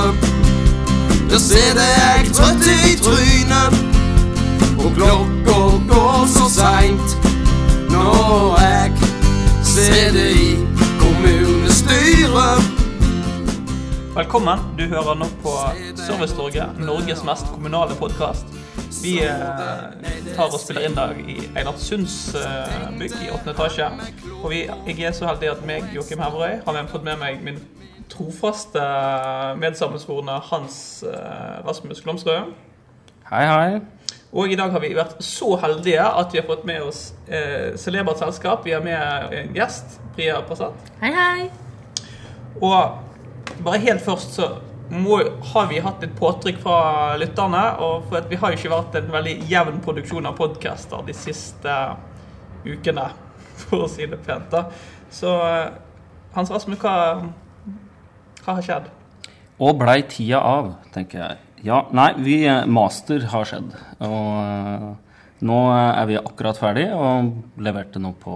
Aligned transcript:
styret. 0.00 1.30
Der 1.30 1.38
sitter 1.38 1.88
jeg 2.00 2.26
trøtt 2.34 2.66
i 2.66 2.96
trynet, 3.04 3.72
og 4.78 4.94
klokka 4.96 5.58
går 5.88 6.26
så 6.26 6.46
seint 6.50 7.10
når 7.90 8.60
jeg 8.60 8.92
sitter 9.64 10.26
i 10.30 10.56
kommunestyret. 11.00 12.62
Velkommen. 14.14 14.58
Du 14.78 14.86
hører 14.86 15.14
nå 15.14 15.26
på 15.42 15.52
Servicetorget, 15.96 16.78
Norges 16.78 17.24
mest 17.24 17.46
kommunale 17.52 17.94
podkast. 17.94 18.46
Vi 19.02 19.20
eh, 19.22 20.34
tar 20.34 20.50
og 20.50 20.58
spiller 20.60 20.88
inn 20.88 20.96
dag 20.96 21.14
i 21.22 21.38
Eilertsunds 21.56 22.34
eh, 22.36 22.88
bygg 22.98 23.14
i 23.22 23.30
åttende 23.30 23.54
etasje. 23.54 23.86
Og 24.42 24.52
jeg 24.54 24.98
er 25.06 25.14
så 25.16 25.30
heldig 25.30 25.52
at 25.54 25.62
meg, 25.66 25.86
Joakim 25.94 26.20
Heverøy, 26.20 26.58
har 26.66 26.90
fått 26.90 27.06
med 27.06 27.22
meg 27.22 27.38
min 27.46 27.62
trofaste 28.10 28.82
medsammensvorne 29.60 30.40
Hans 30.50 30.76
eh, 31.06 31.56
Rasmus 31.66 32.02
Glomsrød. 32.04 32.52
Hei, 33.30 33.44
hei. 33.46 33.80
Og 34.30 34.50
i 34.50 34.56
dag 34.58 34.70
har 34.70 34.82
vi 34.82 34.92
vært 34.94 35.18
så 35.26 35.56
heldige 35.58 36.02
at 36.02 36.32
vi 36.34 36.38
har 36.38 36.46
fått 36.46 36.66
med 36.66 36.84
oss 36.86 37.00
eh, 37.26 37.76
celebert 37.78 38.20
selskap. 38.22 38.62
Vi 38.66 38.74
har 38.74 38.82
med 38.84 39.34
en 39.34 39.54
gjest, 39.54 39.98
Priya 40.14 40.38
Passat. 40.46 40.90
Hei, 41.02 41.10
hei. 41.14 41.48
Og 42.60 43.62
bare 43.64 43.80
helt 43.82 44.04
først 44.04 44.38
så 44.38 44.50
må, 44.90 45.18
har 45.52 45.66
vi 45.70 45.82
hatt 45.82 46.02
litt 46.02 46.14
påtrykk 46.18 46.60
fra 46.62 46.78
lytterne. 47.18 47.64
Og 47.82 48.06
for 48.08 48.20
at 48.20 48.30
vi 48.30 48.38
har 48.38 48.54
jo 48.54 48.60
ikke 48.60 48.72
vært 48.74 48.98
en 49.00 49.12
veldig 49.14 49.36
jevn 49.50 49.82
produksjon 49.84 50.30
av 50.30 50.38
podcaster 50.38 51.02
de 51.06 51.16
siste 51.16 51.76
ukene, 52.66 53.08
for 53.64 53.86
å 53.86 53.90
si 53.90 54.06
det 54.10 54.20
pent. 54.26 54.50
da. 54.54 54.66
Så 55.10 55.34
eh, 55.46 55.70
Hans 56.36 56.50
Rasmus, 56.54 56.78
hva, 56.82 56.94
hva 58.44 58.56
har 58.58 58.66
skjedd? 58.66 58.90
Og 59.60 59.76
blei 59.80 60.00
tida 60.08 60.40
av, 60.40 60.72
tenker 60.94 61.20
jeg. 61.20 61.38
Ja, 61.66 61.82
nei, 61.92 62.14
vi 62.24 62.40
master 62.72 63.26
har 63.32 63.48
skjedd. 63.48 63.74
Og 64.06 64.28
eh, 64.40 64.90
nå 65.44 65.58
er 65.76 66.08
vi 66.08 66.16
akkurat 66.20 66.58
ferdig, 66.60 66.86
og 66.96 67.60
leverte 67.60 68.00
nå 68.00 68.14
på 68.20 68.34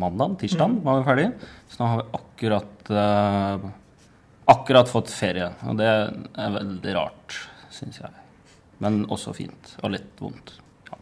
mandag. 0.00 0.36
Tirsdag 0.42 0.78
var 0.84 1.00
vi 1.00 1.08
ferdig. 1.08 1.28
Så 1.72 1.80
nå 1.80 1.90
har 1.92 2.02
vi 2.02 2.18
akkurat 2.20 2.92
eh, 2.92 3.68
akkurat 4.48 4.88
fått 4.88 5.12
ferie. 5.12 5.50
Og 5.68 5.76
det 5.80 5.88
er 5.88 6.54
veldig 6.54 6.96
rart, 6.96 7.36
syns 7.74 8.00
jeg. 8.00 8.12
Men 8.84 9.02
også 9.12 9.34
fint. 9.36 9.74
Og 9.82 9.92
litt 9.92 10.20
vondt. 10.22 10.54
Ja. 10.88 11.00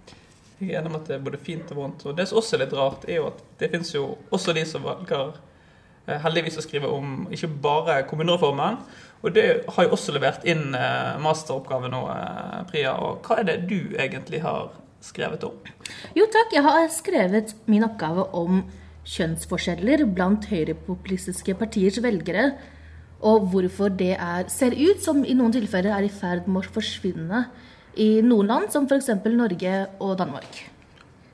Jeg 0.59 0.71
er 0.71 0.81
enig 0.81 0.95
med 0.95 1.03
at 1.03 1.11
det 1.11 1.19
er 1.19 1.27
både 1.27 1.43
fint 1.43 1.75
og 1.75 1.83
vondt. 1.83 2.07
Og 2.07 2.17
det 2.19 2.27
som 2.31 2.41
også 2.41 2.57
er 2.57 2.65
litt 2.65 2.79
rart, 2.79 3.07
er 3.11 3.21
jo 3.21 3.29
at 3.31 3.43
det 3.61 3.71
finnes 3.75 3.93
jo 3.95 4.07
også 4.35 4.55
de 4.57 4.65
som 4.69 4.87
velger 4.87 5.35
eh, 5.35 5.43
heldigvis 6.07 6.59
å 6.61 6.65
skrive 6.65 6.91
om 6.93 7.27
ikke 7.35 7.51
bare 7.63 8.01
kommunereformen. 8.09 8.81
Og 9.25 9.35
det 9.35 9.47
har 9.75 9.87
jo 9.87 9.95
også 9.97 10.15
levert 10.15 10.45
inn 10.47 10.75
eh, 10.77 11.17
masteroppgave 11.23 11.91
nå, 11.91 12.03
Pria. 12.07 12.65
Priya. 12.71 12.97
Og 13.03 13.27
hva 13.27 13.41
er 13.41 13.49
det 13.49 13.57
du 13.71 13.97
egentlig 13.99 14.43
har 14.45 14.71
skrevet 15.05 15.45
om? 15.47 15.57
Jo 16.17 16.27
takk, 16.33 16.55
jeg 16.55 16.65
har 16.67 16.89
skrevet 16.95 17.55
min 17.71 17.87
oppgave 17.87 18.29
om 18.37 18.65
kjønnsforskjeller 19.07 20.05
blant 20.11 20.49
høyrepopulistiske 20.51 21.55
partiers 21.59 22.01
velgere. 22.03 22.51
Og 23.27 23.49
hvorfor 23.53 23.93
det 23.97 24.15
er, 24.19 24.47
ser 24.53 24.77
ut 24.77 25.03
som 25.03 25.23
i 25.25 25.35
noen 25.37 25.55
tilfeller 25.55 25.95
er 25.97 26.07
i 26.07 26.13
ferd 26.13 26.49
med 26.51 26.67
å 26.67 26.75
forsvinne 26.77 27.47
i 27.97 28.19
noen 28.21 28.51
land, 28.51 28.73
som 28.75 28.85
f.eks. 28.85 29.09
Norge 29.33 29.77
og 30.05 30.19
Danmark. 30.21 30.67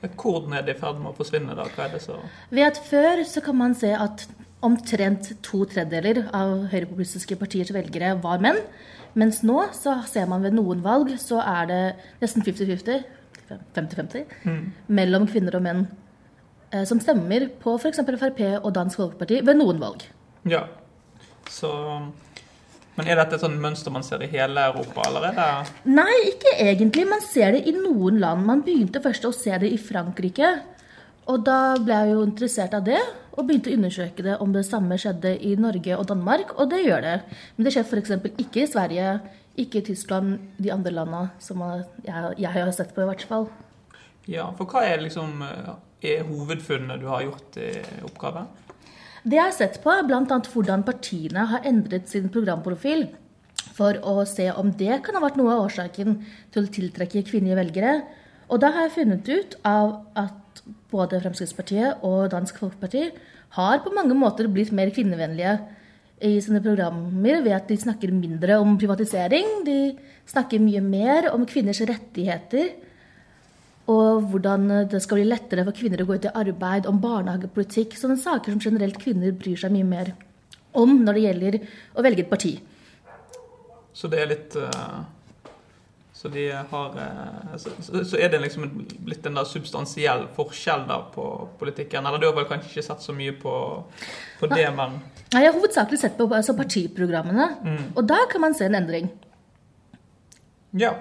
Hvordan 0.03 0.55
er 0.55 0.63
det 0.63 0.77
i 0.77 0.79
ferd 0.79 0.99
med 0.99 1.11
å 1.11 1.17
forsvinne? 1.17 1.55
da? 1.55 1.67
Hva 1.75 1.87
er 1.87 1.97
det 1.97 2.01
så? 2.03 2.17
Ved 2.51 2.65
at 2.67 2.79
Før 2.87 3.23
så 3.27 3.43
kan 3.43 3.59
man 3.59 3.75
se 3.75 3.91
at 3.95 4.25
omtrent 4.63 5.31
to 5.45 5.65
tredjedeler 5.69 6.23
av 6.35 6.67
høyrepopulistiske 6.71 7.35
partiers 7.39 7.73
velgere 7.75 8.13
var 8.23 8.39
menn. 8.43 8.59
Mens 9.19 9.41
nå 9.45 9.59
så 9.77 9.97
ser 10.09 10.25
man 10.31 10.41
ved 10.45 10.55
noen 10.57 10.81
valg 10.85 11.11
så 11.21 11.37
er 11.43 11.67
det 11.69 11.81
nesten 12.23 12.41
50-50, 12.45 13.03
50-50, 13.75 14.25
Mm. 14.47 14.63
mellom 14.87 15.27
kvinner 15.29 15.55
og 15.59 15.61
menn 15.65 15.83
eh, 16.71 16.83
som 16.89 16.99
stemmer 17.03 17.49
på 17.61 17.75
f.eks. 17.77 17.99
Frp 18.07 18.41
og 18.63 18.71
Dansk 18.73 18.97
Folkeparti 18.97 19.41
ved 19.45 19.59
noen 19.59 19.79
valg. 19.83 20.07
Ja. 20.49 20.63
Så 21.49 21.69
Men 22.95 23.07
er 23.09 23.17
dette 23.17 23.35
et 23.35 23.41
sånt 23.41 23.57
mønster 23.61 23.91
man 23.93 24.03
ser 24.05 24.21
i 24.21 24.27
hele 24.29 24.61
Europa, 24.69 25.01
eller 25.07 25.31
er 25.31 25.69
Nei, 25.85 26.13
ikke 26.29 26.51
egentlig. 26.61 27.07
Man 27.09 27.21
ser 27.25 27.51
det 27.55 27.63
i 27.67 27.73
noen 27.73 28.19
land. 28.21 28.45
Man 28.45 28.61
begynte 28.65 29.01
først 29.01 29.25
å 29.25 29.33
se 29.33 29.55
det 29.57 29.71
i 29.73 29.79
Frankrike. 29.81 30.51
Og 31.27 31.41
da 31.47 31.75
ble 31.81 31.93
jeg 32.03 32.11
jo 32.13 32.23
interessert 32.27 32.73
av 32.77 32.83
det, 32.85 32.99
og 33.33 33.47
begynte 33.47 33.71
å 33.71 33.77
undersøke 33.77 34.25
det 34.25 34.35
om 34.43 34.51
det 34.53 34.65
samme 34.67 34.97
skjedde 35.01 35.33
i 35.41 35.55
Norge 35.57 35.97
og 35.97 36.07
Danmark, 36.11 36.53
og 36.59 36.69
det 36.69 36.83
gjør 36.83 37.01
det. 37.05 37.15
Men 37.55 37.65
det 37.65 37.73
skjer 37.73 37.87
f.eks. 37.87 38.13
ikke 38.45 38.63
i 38.63 38.69
Sverige, 38.69 39.15
ikke 39.59 39.81
i 39.81 39.87
Tyskland, 39.89 40.35
de 40.61 40.73
andre 40.73 40.93
landene 40.93 41.31
som 41.41 41.63
jeg, 41.65 42.35
jeg 42.37 42.51
har 42.53 42.73
sett 42.75 42.93
på, 42.93 43.01
i 43.01 43.09
hvert 43.09 43.25
fall. 43.29 43.49
Ja, 44.29 44.51
for 44.57 44.69
hva 44.69 44.85
er 44.87 45.01
liksom 45.03 45.41
eh, 45.43 45.73
er 46.13 46.27
hovedfunnet 46.27 47.01
du 47.01 47.09
har 47.09 47.25
gjort 47.25 47.57
i 47.59 47.71
oppgaven? 48.05 48.47
Det 49.23 49.37
jeg 49.37 49.45
har 49.47 49.55
sett 49.55 49.79
på, 49.83 49.91
er 49.91 50.05
bl.a. 50.07 50.21
hvordan 50.53 50.83
partiene 50.85 51.47
har 51.49 51.67
endret 51.67 52.09
sin 52.11 52.29
programprofil 52.31 53.07
for 53.73 53.97
å 54.03 54.25
se 54.27 54.49
om 54.51 54.73
det 54.77 54.99
kan 55.05 55.15
ha 55.17 55.23
vært 55.23 55.39
noe 55.39 55.55
av 55.55 55.65
årsaken 55.69 56.17
til 56.53 56.67
å 56.67 56.73
tiltrekke 56.75 57.23
kvinnelige 57.25 57.59
velgere. 57.61 57.93
Og 58.51 58.59
da 58.61 58.73
har 58.75 58.87
jeg 58.87 58.97
funnet 58.97 59.31
ut 59.31 59.55
av 59.65 59.95
at 60.19 60.42
både 60.91 61.19
Fremskrittspartiet 61.21 62.03
og 62.07 62.31
Dansk 62.33 62.59
Folkeparti 62.61 63.07
har 63.57 63.81
på 63.83 63.93
mange 63.93 64.15
måter 64.17 64.49
blitt 64.51 64.73
mer 64.75 64.91
kvinnevennlige 64.93 65.57
i 66.23 66.37
sine 66.41 66.61
programmer 66.63 67.41
ved 67.43 67.55
at 67.57 67.67
de 67.67 67.77
snakker 67.77 68.13
mindre 68.15 68.57
om 68.61 68.77
privatisering. 68.79 69.63
De 69.67 69.95
snakker 70.29 70.61
mye 70.63 70.81
mer 70.85 71.29
om 71.33 71.45
kvinners 71.49 71.81
rettigheter 71.83 72.71
og 73.91 74.29
hvordan 74.31 74.69
det 74.91 75.01
skal 75.03 75.19
bli 75.19 75.27
lettere 75.27 75.65
for 75.67 75.75
kvinner 75.75 75.99
å 75.99 76.07
gå 76.07 76.15
ut 76.15 76.27
i 76.29 76.35
arbeid, 76.39 76.85
om 76.87 77.01
barnehagepolitikk. 77.03 77.97
Sånne 77.99 78.15
saker 78.21 78.53
som 78.53 78.61
generelt 78.63 78.99
kvinner 79.01 79.35
bryr 79.35 79.59
seg 79.59 79.73
mye 79.75 79.87
mer 79.87 80.13
om 80.79 81.01
når 81.03 81.17
det 81.17 81.25
gjelder 81.25 81.57
å 81.99 82.05
velge 82.05 82.23
et 82.23 82.31
parti. 82.31 82.53
Så 83.93 84.07
det 84.09 84.21
er 84.23 84.31
litt 84.31 84.55
eh, 84.57 85.01
Så 86.23 86.29
de 86.31 86.43
har 86.69 86.93
eh, 87.03 87.55
så, 87.57 87.69
så 88.07 88.15
er 88.15 88.29
det 88.31 88.37
liksom 88.39 88.63
litt 88.63 88.93
blitt 89.03 89.25
en 89.27 89.35
der 89.35 89.43
substansiell 89.43 90.21
forskjell 90.31 90.85
da 90.87 91.01
på 91.11 91.25
politikken? 91.59 92.07
Eller 92.07 92.21
du 92.21 92.29
har 92.29 92.37
vel 92.37 92.47
kanskje 92.47 92.69
ikke 92.69 92.83
sett 92.85 93.03
så 93.03 93.15
mye 93.17 93.33
på, 93.41 93.55
på 94.39 94.49
det, 94.53 94.69
men 94.77 95.01
Nei, 95.33 95.41
Jeg 95.41 95.49
har 95.49 95.57
hovedsakelig 95.57 95.99
sett 95.99 96.15
på 96.15 96.29
altså 96.29 96.55
partiprogrammene, 96.55 97.49
og 97.91 98.07
da 98.07 98.21
kan 98.31 98.45
man 98.45 98.55
se 98.55 98.69
en 98.69 98.79
endring. 98.79 99.11
Ja. 100.79 100.93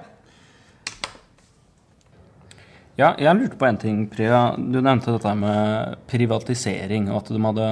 Ja, 2.99 3.12
jeg 3.15 3.38
lurte 3.38 3.62
på 3.62 3.71
en 3.71 3.78
ting, 3.78 4.03
Priya. 4.11 4.56
Du 4.59 4.81
nevnte 4.81 5.15
dette 5.15 5.37
med 5.38 6.00
privatisering, 6.11 7.12
og 7.12 7.22
at 7.22 7.31
de 7.31 7.44
hadde 7.47 7.71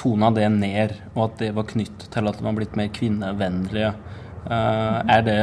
tona 0.00 0.34
det 0.34 0.50
ned, 0.58 0.98
og 1.14 1.28
at 1.28 1.42
det 1.44 1.54
var 1.54 1.70
knyttet 1.70 2.10
til 2.10 2.32
at 2.32 2.40
de 2.40 2.50
var 2.50 2.58
blitt 2.58 2.74
mer 2.80 2.90
kvinnevennlige. 2.98 3.94
Eh, 4.48 4.98
er 5.12 5.24
det 5.26 5.38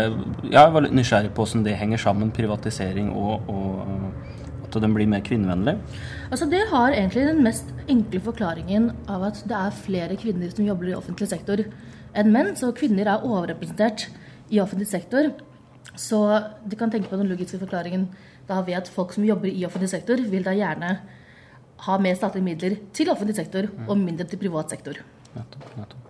Jeg 0.52 0.74
var 0.74 0.82
litt 0.82 0.96
nysgjerrig 0.98 1.34
på 1.36 1.46
hvordan 1.46 1.66
det 1.66 1.78
henger 1.78 2.02
sammen, 2.02 2.32
privatisering 2.34 3.12
og, 3.14 3.50
og 3.50 4.66
at 4.66 4.78
den 4.82 4.96
blir 4.96 5.10
mer 5.10 5.22
kvinnevennlig. 5.26 5.76
Altså 6.32 6.48
Det 6.50 6.64
har 6.72 6.92
egentlig 6.92 7.28
den 7.28 7.44
mest 7.46 7.70
enkle 7.88 8.22
forklaringen 8.26 8.92
av 9.08 9.28
at 9.30 9.44
det 9.46 9.58
er 9.58 9.82
flere 9.86 10.18
kvinner 10.18 10.50
som 10.50 10.66
jobber 10.66 10.90
i 10.90 10.96
offentlig 10.98 11.30
sektor 11.30 11.62
enn 12.16 12.32
menn. 12.34 12.56
Så 12.58 12.72
kvinner 12.76 13.12
er 13.12 13.26
overrepresentert 13.26 14.08
i 14.50 14.62
offentlig 14.64 14.90
sektor. 14.90 15.30
Så 15.96 16.20
du 16.66 16.76
kan 16.76 16.92
tenke 16.92 17.12
på 17.12 17.20
den 17.20 17.30
logiske 17.30 17.62
forklaringen 17.62 18.10
da 18.50 18.62
ved 18.66 18.80
at 18.82 18.90
folk 18.92 19.14
som 19.14 19.26
jobber 19.26 19.50
i 19.50 19.66
offentlig 19.66 19.90
sektor, 19.90 20.22
vil 20.22 20.46
da 20.46 20.54
gjerne 20.54 20.98
ha 21.86 21.98
mer 22.02 22.18
statlige 22.18 22.46
midler 22.46 22.78
til 22.94 23.10
offentlig 23.10 23.38
sektor 23.38 23.70
og 23.88 23.98
mindre 23.98 24.28
til 24.30 24.42
privat 24.42 24.74
sektor. 24.74 25.02
Nettopp, 25.36 25.72
nettopp. 25.78 26.05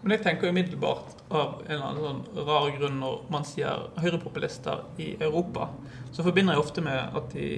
Men 0.00 0.14
jeg 0.16 0.22
tenker 0.24 0.48
umiddelbart 0.48 1.18
av 1.28 1.60
en 1.66 1.74
eller 1.74 1.86
annen 1.90 2.04
sånn 2.06 2.46
rar 2.46 2.70
grunn 2.78 3.00
når 3.02 3.18
man 3.32 3.44
sier 3.44 3.90
høyrepopulister 4.00 4.86
i 5.02 5.10
Europa, 5.20 5.68
så 6.14 6.24
forbinder 6.24 6.56
jeg 6.56 6.64
ofte 6.64 6.84
med 6.84 7.18
at 7.20 7.34
de 7.36 7.50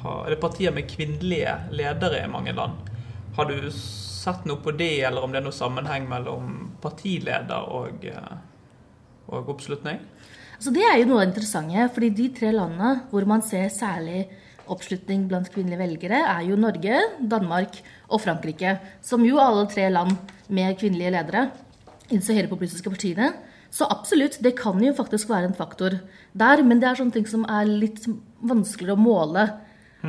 har 0.00 0.24
Eller 0.24 0.40
partier 0.40 0.72
med 0.72 0.88
kvinnelige 0.88 1.52
ledere 1.76 2.22
i 2.24 2.30
mange 2.30 2.54
land? 2.56 2.78
Har 3.36 3.50
du 3.50 3.70
sett 3.74 4.46
noe 4.48 4.56
på 4.64 4.72
det, 4.72 5.02
eller 5.04 5.20
om 5.20 5.32
det 5.32 5.42
er 5.42 5.44
noe 5.44 5.52
sammenheng 5.52 6.06
mellom 6.08 6.70
partileder 6.80 7.68
og, 7.68 8.06
eh, 8.08 8.38
og 9.28 9.50
oppslutning? 9.52 10.00
Altså, 10.56 10.72
Det 10.72 10.82
er 10.84 10.96
jo 11.02 11.10
noe 11.12 11.26
interessante, 11.26 11.88
fordi 11.92 12.10
de 12.16 12.28
tre 12.36 12.52
landene 12.52 13.02
hvor 13.10 13.26
man 13.26 13.42
ser 13.42 13.68
særlig 13.68 14.26
oppslutning 14.70 15.26
blant 15.30 15.50
kvinnelige 15.52 15.80
velgere, 15.82 16.20
er 16.22 16.46
jo 16.48 16.58
Norge, 16.60 17.00
Danmark 17.20 17.80
og 18.08 18.22
Frankrike. 18.24 18.78
Som 19.02 19.24
jo 19.26 19.40
alle 19.42 19.66
tre 19.70 19.88
land 19.92 20.16
med 20.48 20.78
kvinnelige 20.80 21.14
ledere 21.16 21.48
i 22.10 22.18
disse 22.18 22.34
høyrepopulistiske 22.34 22.90
partiene. 22.92 23.32
Så 23.70 23.86
absolutt, 23.86 24.40
det 24.42 24.56
kan 24.58 24.80
jo 24.82 24.92
faktisk 24.98 25.30
være 25.30 25.50
en 25.50 25.54
faktor 25.54 26.00
der, 26.34 26.62
men 26.66 26.80
det 26.82 26.88
er 26.88 26.98
sånne 26.98 27.14
ting 27.14 27.26
som 27.30 27.44
er 27.46 27.68
litt 27.70 28.02
vanskeligere 28.42 28.96
å 28.98 29.02
måle 29.02 29.44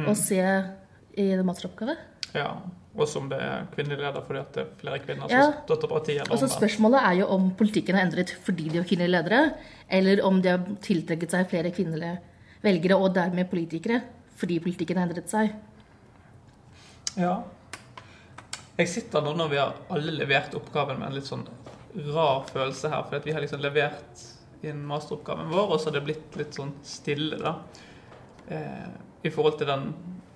og 0.07 0.15
se 0.17 0.39
i 0.41 1.27
en 1.35 1.45
masteroppgave. 1.45 1.97
Ja. 2.33 2.61
også 2.95 3.19
om 3.21 3.27
det 3.31 3.37
er 3.39 3.65
kvinnelig 3.71 3.97
leder 3.99 4.23
fordi 4.23 4.39
at 4.39 4.53
det 4.55 4.61
er 4.63 4.71
flere 4.79 4.99
kvinner 4.99 5.29
Ja. 5.31 5.43
som 5.43 5.53
støtter 5.65 5.87
partiet. 5.87 6.29
Altså. 6.31 6.47
Spørsmålet 6.51 7.03
er 7.03 7.13
jo 7.19 7.27
om 7.27 7.51
politikken 7.55 7.95
er 7.95 8.05
endret 8.05 8.31
fordi 8.43 8.69
de 8.69 8.77
har 8.79 8.87
kvinnelige 8.87 9.15
ledere, 9.15 9.53
eller 9.89 10.23
om 10.25 10.41
de 10.41 10.49
har 10.49 10.65
tiltrekket 10.81 11.31
seg 11.31 11.49
flere 11.49 11.71
kvinnelige 11.71 12.19
velgere 12.63 12.97
og 12.99 13.13
dermed 13.15 13.49
politikere 13.49 14.01
fordi 14.41 14.59
politikken 14.63 14.97
har 14.97 15.09
endret 15.09 15.29
seg. 15.29 15.53
Ja. 17.19 17.41
Jeg 18.79 18.89
sitter 18.89 19.21
nå 19.21 19.35
når 19.37 19.51
vi 19.51 19.59
har 19.61 19.75
alle 19.93 20.13
levert 20.15 20.55
oppgaven 20.57 20.97
med 20.97 21.11
en 21.11 21.17
litt 21.19 21.29
sånn 21.29 21.45
rar 22.15 22.47
følelse 22.49 22.89
her. 22.89 23.03
For 23.09 23.25
vi 23.25 23.35
har 23.35 23.43
liksom 23.43 23.61
levert 23.61 24.23
inn 24.65 24.81
masteroppgaven 24.87 25.51
vår, 25.51 25.67
og 25.73 25.81
så 25.81 25.89
har 25.89 25.99
det 25.99 26.05
blitt 26.07 26.37
litt 26.39 26.57
sånn 26.57 26.73
stille, 26.85 27.37
da. 27.41 27.55
Eh, 28.47 28.89
I 29.21 29.33
forhold 29.33 29.59
til 29.59 29.69
den 29.69 29.87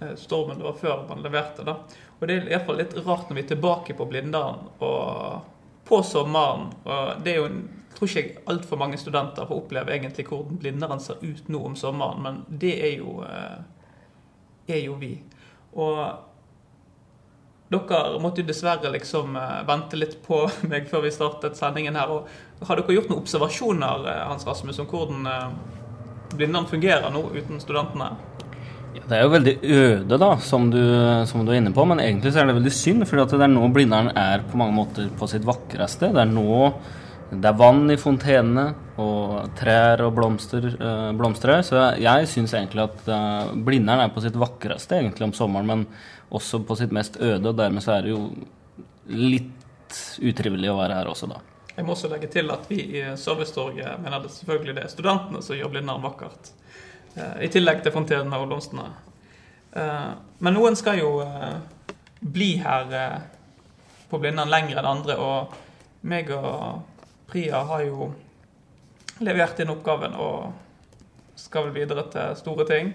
eh, 0.02 0.14
stormen 0.20 0.60
det 0.60 0.68
var 0.68 0.78
før 0.82 1.06
man 1.10 1.26
leverte, 1.26 1.66
da. 1.66 1.80
Og 2.20 2.28
det 2.28 2.38
er 2.38 2.52
iallfall 2.54 2.80
litt 2.82 2.94
rart 3.06 3.30
når 3.30 3.40
vi 3.40 3.46
er 3.46 3.52
tilbake 3.54 3.98
på 3.98 4.08
Blindern 4.10 4.70
og 4.86 5.52
på 5.86 6.02
sommeren. 6.06 6.70
Og 6.86 7.26
det 7.26 7.34
er 7.34 7.42
jo 7.42 7.50
en 7.50 7.60
tror 7.96 8.10
ikke 8.10 8.22
jeg 8.22 8.44
altfor 8.52 8.80
mange 8.80 9.00
studenter 9.00 9.48
får 9.48 9.62
oppleve 9.62 9.94
egentlig 9.96 10.28
hvordan 10.28 10.60
Blindern 10.60 11.02
ser 11.04 11.22
ut 11.24 11.48
nå 11.52 11.62
om 11.70 11.78
sommeren, 11.80 12.22
men 12.24 12.42
det 12.50 12.74
er 12.84 12.98
jo, 13.00 13.22
eh, 13.24 13.62
er 14.68 14.82
jo 14.86 14.98
vi. 15.00 15.14
Og 15.76 16.00
dere 17.74 18.20
måtte 18.22 18.44
jo 18.44 18.50
dessverre 18.50 18.92
liksom 18.94 19.36
eh, 19.40 19.64
vente 19.68 19.98
litt 20.00 20.20
på 20.26 20.44
meg 20.72 20.90
før 20.92 21.06
vi 21.06 21.14
startet 21.16 21.58
sendingen 21.60 21.98
her. 22.00 22.12
Og 22.12 22.68
har 22.68 22.80
dere 22.80 22.98
gjort 22.98 23.12
noen 23.12 23.24
observasjoner, 23.24 24.08
eh, 24.12 24.24
Hans 24.30 24.48
Rasmus, 24.48 24.80
om 24.84 24.90
hvordan 24.92 25.28
eh, 25.32 25.50
Blindern 26.36 26.70
fungerer 26.70 27.12
nå 27.14 27.28
uten 27.36 27.62
studentene? 27.64 28.14
Ja, 28.96 29.04
det 29.10 29.18
er 29.18 29.26
jo 29.26 29.32
veldig 29.34 29.56
øde, 29.76 30.18
da, 30.22 30.30
som 30.40 30.70
du, 30.72 30.80
som 31.28 31.44
du 31.44 31.52
er 31.52 31.60
inne 31.60 31.74
på, 31.76 31.84
men 31.88 32.00
egentlig 32.00 32.32
så 32.32 32.42
er 32.42 32.48
det 32.48 32.56
veldig 32.62 32.72
synd. 32.72 33.08
For 33.10 33.20
det 33.20 33.42
er 33.44 33.52
nå 33.52 33.68
Blindern 33.76 34.14
er 34.16 34.46
på 34.48 34.60
mange 34.60 34.76
måter 34.78 35.10
på 35.20 35.28
sitt 35.28 35.44
vakreste. 35.48 36.14
Det 36.16 36.24
er 36.24 36.32
nå 36.32 36.70
det 37.32 37.50
er 37.50 37.58
vann 37.58 37.90
i 37.90 37.98
fontenene, 37.98 38.70
og 39.02 39.50
trær 39.60 40.06
og 40.06 40.14
blomster 40.16 40.68
eh, 40.72 41.10
blomstrer. 41.18 41.64
Så 41.68 41.80
jeg 42.00 42.30
syns 42.32 42.54
egentlig 42.56 42.86
at 42.86 43.10
eh, 43.12 43.56
Blindern 43.68 44.04
er 44.06 44.14
på 44.14 44.24
sitt 44.24 44.38
vakreste 44.40 45.00
egentlig 45.00 45.28
om 45.28 45.34
sommeren, 45.36 45.68
men 45.68 45.86
også 46.36 46.62
på 46.68 46.78
sitt 46.80 46.96
mest 46.96 47.20
øde. 47.20 47.50
Og 47.52 47.58
dermed 47.58 47.84
så 47.84 47.98
er 47.98 48.06
det 48.06 48.16
jo 48.16 48.22
litt 49.12 50.00
utrivelig 50.24 50.72
å 50.72 50.80
være 50.80 50.98
her 50.98 51.12
også, 51.12 51.30
da. 51.30 51.42
Jeg 51.76 51.84
må 51.86 51.92
også 51.92 52.08
legge 52.08 52.30
til 52.32 52.52
at 52.54 52.70
vi 52.72 52.80
i 52.98 53.04
Servicetorget 53.20 54.00
mener 54.00 54.24
det 54.24 54.32
selvfølgelig 54.32 54.78
det 54.78 54.86
er 54.86 54.94
studentene 54.94 55.42
som 55.44 55.60
gjør 55.60 55.74
Blindern 55.74 56.04
vakkert. 56.06 56.54
Eh, 57.16 57.46
I 57.48 57.52
tillegg 57.52 57.84
til 57.84 57.94
fontenene 57.96 58.40
og 58.40 58.48
blomstene. 58.48 58.88
Eh, 59.76 60.12
Men 60.40 60.56
noen 60.56 60.80
skal 60.80 61.02
jo 61.02 61.18
eh, 61.26 61.58
bli 62.24 62.56
her 62.64 62.96
eh, 62.96 63.18
på 64.10 64.20
Blindern 64.24 64.52
lenger 64.52 64.80
enn 64.80 64.88
andre, 64.88 65.18
og 65.20 66.08
meg 66.08 66.32
og 66.32 66.86
Priya 67.28 67.64
har 67.68 67.84
jo 67.84 68.12
levert 69.24 69.60
inn 69.64 69.70
oppgaven 69.72 70.16
og 70.20 70.54
skal 71.40 71.68
vel 71.70 71.76
videre 71.82 72.04
til 72.12 72.36
store 72.40 72.66
ting. 72.68 72.94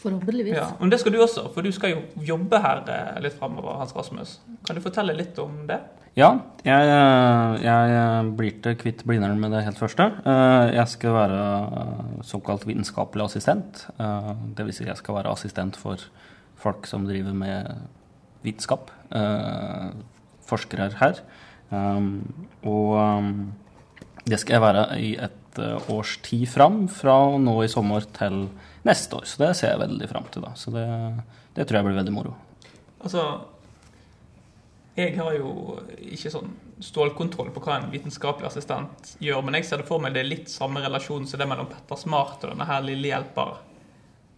Forhåpentligvis. 0.00 0.54
Ja, 0.56 0.68
Men 0.80 0.90
det 0.90 1.00
skal 1.02 1.12
du 1.12 1.18
også, 1.20 1.48
for 1.52 1.62
du 1.62 1.70
skal 1.72 1.90
jo 1.92 2.24
jobbe 2.24 2.58
her 2.62 2.84
eh, 2.88 3.18
litt 3.20 3.34
framover, 3.38 3.76
Hans 3.78 3.92
Rasmus. 3.96 4.38
Kan 4.66 4.78
du 4.78 4.80
fortelle 4.84 5.12
litt 5.18 5.38
om 5.42 5.66
det? 5.68 5.80
Ja, 6.18 6.30
jeg, 6.66 6.88
jeg 7.62 8.30
blir 8.38 8.54
til 8.64 8.74
kvitt 8.80 9.04
Blindern 9.06 9.38
med 9.42 9.52
det 9.54 9.60
helt 9.66 9.78
første. 9.78 10.08
Eh, 10.26 10.72
Jeg 10.74 10.88
skal 10.94 11.14
være 11.14 11.42
eh, 11.82 12.00
såkalt 12.26 12.64
vitenskapelig 12.66 13.28
assistent. 13.28 13.84
Dvs. 13.98 14.80
Si 14.80 14.88
jeg 14.88 14.96
skal 14.98 15.14
være 15.20 15.30
assistent 15.36 15.76
for 15.78 16.02
folk 16.60 16.86
som 16.90 17.04
driver 17.06 17.36
med 17.36 17.70
vitenskap. 18.42 18.90
eh, 19.14 19.90
Forskere 20.50 20.88
her. 20.98 21.20
Og 22.66 22.96
det 24.26 24.38
skal 24.42 24.56
jeg 24.56 24.62
være 24.64 24.82
i 25.00 25.12
et 25.22 25.36
eh, 25.58 25.90
års 25.90 26.18
tid 26.22 26.48
fram, 26.48 26.84
fra 26.88 27.16
nå 27.38 27.56
i 27.64 27.70
sommer 27.70 28.06
til 28.16 28.44
neste 28.86 29.16
år. 29.18 29.26
Så 29.28 29.42
det 29.42 29.54
ser 29.58 29.74
jeg 29.74 29.82
veldig 29.84 30.10
fram 30.10 30.28
til, 30.32 30.44
da. 30.46 30.52
Så 30.58 30.72
det, 30.74 30.86
det 31.56 31.66
tror 31.66 31.80
jeg 31.80 31.88
blir 31.88 32.00
veldig 32.02 32.14
moro. 32.14 32.36
Altså 33.00 33.24
Jeg 34.98 35.14
har 35.16 35.32
jo 35.32 35.78
ikke 36.12 36.32
sånn 36.32 36.50
stålkontroll 36.84 37.52
på 37.54 37.62
hva 37.64 37.78
en 37.78 37.90
vitenskapelig 37.92 38.48
assistent 38.48 39.14
gjør, 39.22 39.42
men 39.44 39.56
jeg 39.56 39.68
ser 39.68 39.80
det 39.80 39.88
for 39.88 40.02
meg 40.02 40.12
det 40.14 40.24
er 40.24 40.28
litt 40.28 40.50
samme 40.52 40.82
relasjon 40.82 41.28
som 41.28 41.40
det 41.40 41.48
mellom 41.48 41.68
Petter 41.70 42.00
Smart 42.00 42.42
og 42.44 42.52
denne 42.52 42.66
her 42.68 42.84
lille 42.84 43.12
hjelper. 43.12 43.58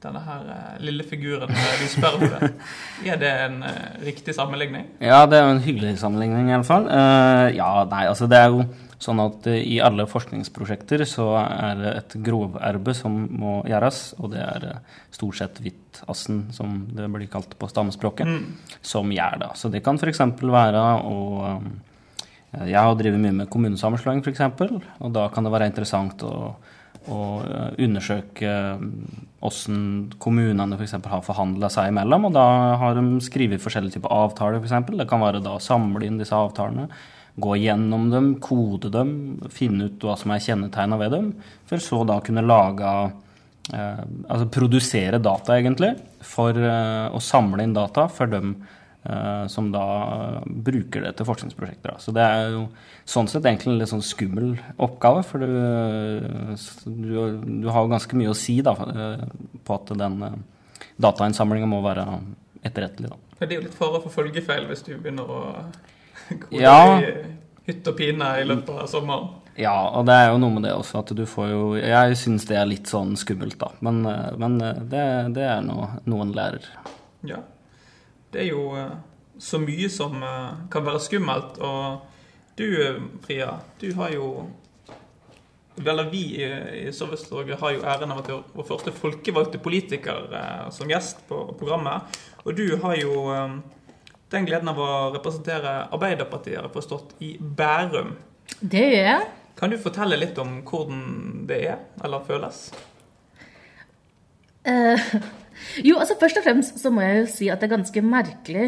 Denne 0.02 0.22
her 0.26 0.46
eh, 0.50 0.78
lille 0.82 1.04
figuren 1.06 1.50
du 1.52 1.84
spør 1.90 2.16
om. 2.18 2.46
Er 3.12 3.18
det 3.20 3.32
en 3.44 3.60
eh, 3.66 4.00
riktig 4.08 4.34
sammenligning? 4.34 4.88
Ja, 4.98 5.24
det 5.30 5.38
er 5.38 5.46
jo 5.46 5.56
en 5.56 5.62
hyggelig 5.62 5.98
sammenligning 6.02 6.50
i 6.50 6.56
alle 6.56 6.66
fall. 6.66 6.88
Eh, 6.90 7.52
ja, 7.58 7.70
nei, 7.90 8.06
altså 8.10 8.26
det 8.30 8.40
er 8.40 8.50
jo 8.50 8.64
sånn 9.02 9.20
at 9.22 9.46
eh, 9.50 9.62
i 9.74 9.78
alle 9.82 10.06
forskningsprosjekter 10.10 11.04
så 11.08 11.28
er 11.42 11.78
det 11.80 11.92
et 12.00 12.16
groverbe 12.26 12.94
som 12.96 13.14
må 13.30 13.60
gjøres, 13.68 14.02
og 14.18 14.32
det 14.34 14.42
er 14.42 14.68
eh, 14.70 14.98
stort 15.14 15.38
sett 15.38 15.62
hvittassen, 15.62 16.44
som 16.54 16.82
det 16.92 17.08
blir 17.12 17.30
kalt 17.32 17.56
på 17.58 17.70
stammespråket, 17.70 18.30
som 18.84 19.10
gjør 19.12 19.40
det. 19.44 19.50
Så 19.60 19.72
det 19.72 19.82
kan 19.86 20.00
f.eks. 20.00 20.22
være 20.42 20.84
å 21.06 21.16
eh, 21.48 21.72
Jeg 22.68 22.78
har 22.78 22.94
drevet 22.98 23.20
mye 23.22 23.38
med 23.42 23.50
kommunesammenslåing, 23.52 24.22
f.eks., 24.22 24.42
og 25.00 25.14
da 25.14 25.28
kan 25.32 25.46
det 25.46 25.54
være 25.54 25.70
interessant 25.72 26.26
å 26.26 26.34
å 27.10 27.22
eh, 27.42 27.70
undersøke 27.84 28.52
hvordan 29.42 29.78
kommunene 30.22 30.76
f.eks. 30.78 30.94
har 31.10 31.24
forhandla 31.26 31.70
seg 31.72 31.90
imellom. 31.90 32.28
Og 32.28 32.36
da 32.36 32.46
har 32.80 32.98
de 32.98 33.22
skrevet 33.24 33.62
forskjellige 33.62 33.98
typer 33.98 34.14
avtaler, 34.14 34.60
f.eks. 34.62 34.92
Det 34.92 35.08
kan 35.10 35.24
være 35.24 35.42
da 35.42 35.56
å 35.56 35.62
samle 35.62 36.06
inn 36.06 36.20
disse 36.20 36.36
avtalene, 36.36 36.86
gå 37.42 37.56
gjennom 37.62 38.10
dem, 38.12 38.34
kode 38.44 38.92
dem, 38.92 39.12
finne 39.50 39.88
ut 39.88 40.04
hva 40.04 40.18
som 40.20 40.34
er 40.34 40.44
kjennetegna 40.44 41.00
ved 41.00 41.14
dem, 41.16 41.32
for 41.68 41.80
så 41.80 42.02
da 42.08 42.20
kunne 42.24 42.44
lage 42.44 42.92
eh, 43.72 44.02
Altså 44.28 44.50
produsere 44.52 45.22
data, 45.22 45.56
egentlig, 45.56 45.94
for 46.20 46.56
eh, 46.56 47.08
å 47.08 47.20
samle 47.24 47.64
inn 47.64 47.74
data 47.76 48.06
for 48.12 48.30
dem 48.30 48.54
eh, 48.60 48.78
som 49.50 49.70
da 49.74 49.84
eh, 50.06 50.44
bruker 50.46 51.02
det 51.02 51.14
til 51.18 51.26
forskningsprosjekter. 51.26 51.96
Så 51.98 52.12
det 52.14 52.22
er 52.22 52.52
jo 52.54 52.60
sånn 53.08 53.26
sett 53.30 53.44
egentlig 53.48 53.72
en 53.72 53.80
litt 53.80 53.90
sånn 53.90 54.04
skummel 54.06 54.52
oppgave, 54.78 55.24
for 55.26 55.42
du, 55.42 55.50
du, 56.86 57.16
du 57.64 57.68
har 57.72 57.82
jo 57.82 57.90
ganske 57.92 58.18
mye 58.20 58.30
å 58.32 58.38
si 58.38 58.60
da, 58.64 58.74
eh, 58.92 59.26
på 59.66 59.74
at 59.78 59.92
den 59.98 60.22
eh, 60.28 60.38
datainnsamlinga 61.02 61.66
må 61.70 61.82
være 61.84 62.06
etterrettelig. 62.62 63.10
Da. 63.10 63.20
Det 63.42 63.48
er 63.50 63.58
jo 63.58 63.66
litt 63.66 63.74
fare 63.78 64.00
for 64.04 64.14
følgefeil 64.22 64.68
hvis 64.70 64.84
du 64.86 64.92
begynner 64.96 65.26
å 65.26 65.40
gå 66.46 66.60
Ja. 66.62 66.76
i 67.02 67.14
hytt 67.68 67.86
og 67.90 67.96
pine 67.98 68.28
i 68.40 68.46
løpet 68.46 68.70
av 68.84 68.90
sommeren. 68.90 69.32
Ja, 69.58 69.74
og 69.98 70.06
det 70.08 70.14
er 70.16 70.30
jo 70.30 70.38
noe 70.40 70.54
med 70.54 70.64
det 70.64 70.70
også, 70.72 71.02
at 71.02 71.10
du 71.12 71.26
får 71.28 71.50
jo 71.50 71.64
Jeg 71.76 72.14
syns 72.16 72.46
det 72.48 72.56
er 72.56 72.64
litt 72.70 72.88
sånn 72.88 73.10
skummelt, 73.20 73.58
da. 73.60 73.68
Men, 73.84 73.98
eh, 74.08 74.30
men 74.40 74.56
eh, 74.64 74.78
det, 74.94 75.02
det 75.36 75.44
er 75.44 75.60
noe 75.66 75.90
noen 76.08 76.30
lærer. 76.38 76.64
Ja. 77.28 77.42
Det 78.32 78.40
er 78.44 78.48
jo 78.50 78.70
eh, 78.78 78.94
så 79.38 79.60
mye 79.60 79.90
som 79.92 80.16
eh, 80.22 80.64
kan 80.72 80.86
være 80.86 81.02
skummelt. 81.04 81.60
Og 81.60 82.08
du, 82.56 82.66
Fria, 82.74 82.98
Priya, 83.26 83.54
du 83.80 83.92
har 83.96 84.12
jo 84.12 84.26
Eller 85.80 86.10
vi 86.10 86.18
i, 86.36 86.44
i 86.44 86.92
har 86.92 87.70
jo 87.72 87.80
æren 87.80 88.10
av 88.12 88.18
at 88.20 88.26
du 88.28 88.42
vår 88.52 88.66
første 88.68 88.92
folkevalgte 88.92 89.58
politiker 89.58 90.28
eh, 90.28 90.66
som 90.70 90.90
gjest 90.90 91.24
på 91.28 91.44
programmet. 91.58 92.18
Og 92.44 92.56
du 92.56 92.76
har 92.82 92.96
jo 93.00 93.30
eh, 93.32 93.56
den 94.32 94.48
gleden 94.48 94.68
av 94.68 94.80
å 94.80 94.90
representere 95.14 95.88
Arbeiderpartiet, 95.92 96.56
har 96.56 96.68
jeg 96.68 96.76
forstått, 96.76 97.16
i 97.24 97.34
Bærum. 97.40 98.14
Det 98.60 98.84
gjør 98.84 99.08
jeg. 99.08 99.28
Kan 99.56 99.72
du 99.72 99.78
fortelle 99.80 100.16
litt 100.16 100.38
om 100.40 100.60
hvordan 100.68 101.02
det 101.48 101.60
er, 101.72 101.80
eller 102.04 102.24
føles? 102.28 102.64
Eh, 104.64 105.12
jo, 105.84 105.98
altså 105.98 106.16
Først 106.20 106.36
og 106.40 106.44
fremst 106.46 106.78
så 106.82 106.90
må 106.90 107.00
jeg 107.04 107.20
jo 107.20 107.26
si 107.32 107.48
at 107.52 107.60
det 107.60 107.68
er 107.70 107.76
ganske 107.76 108.02
merkelig 108.04 108.66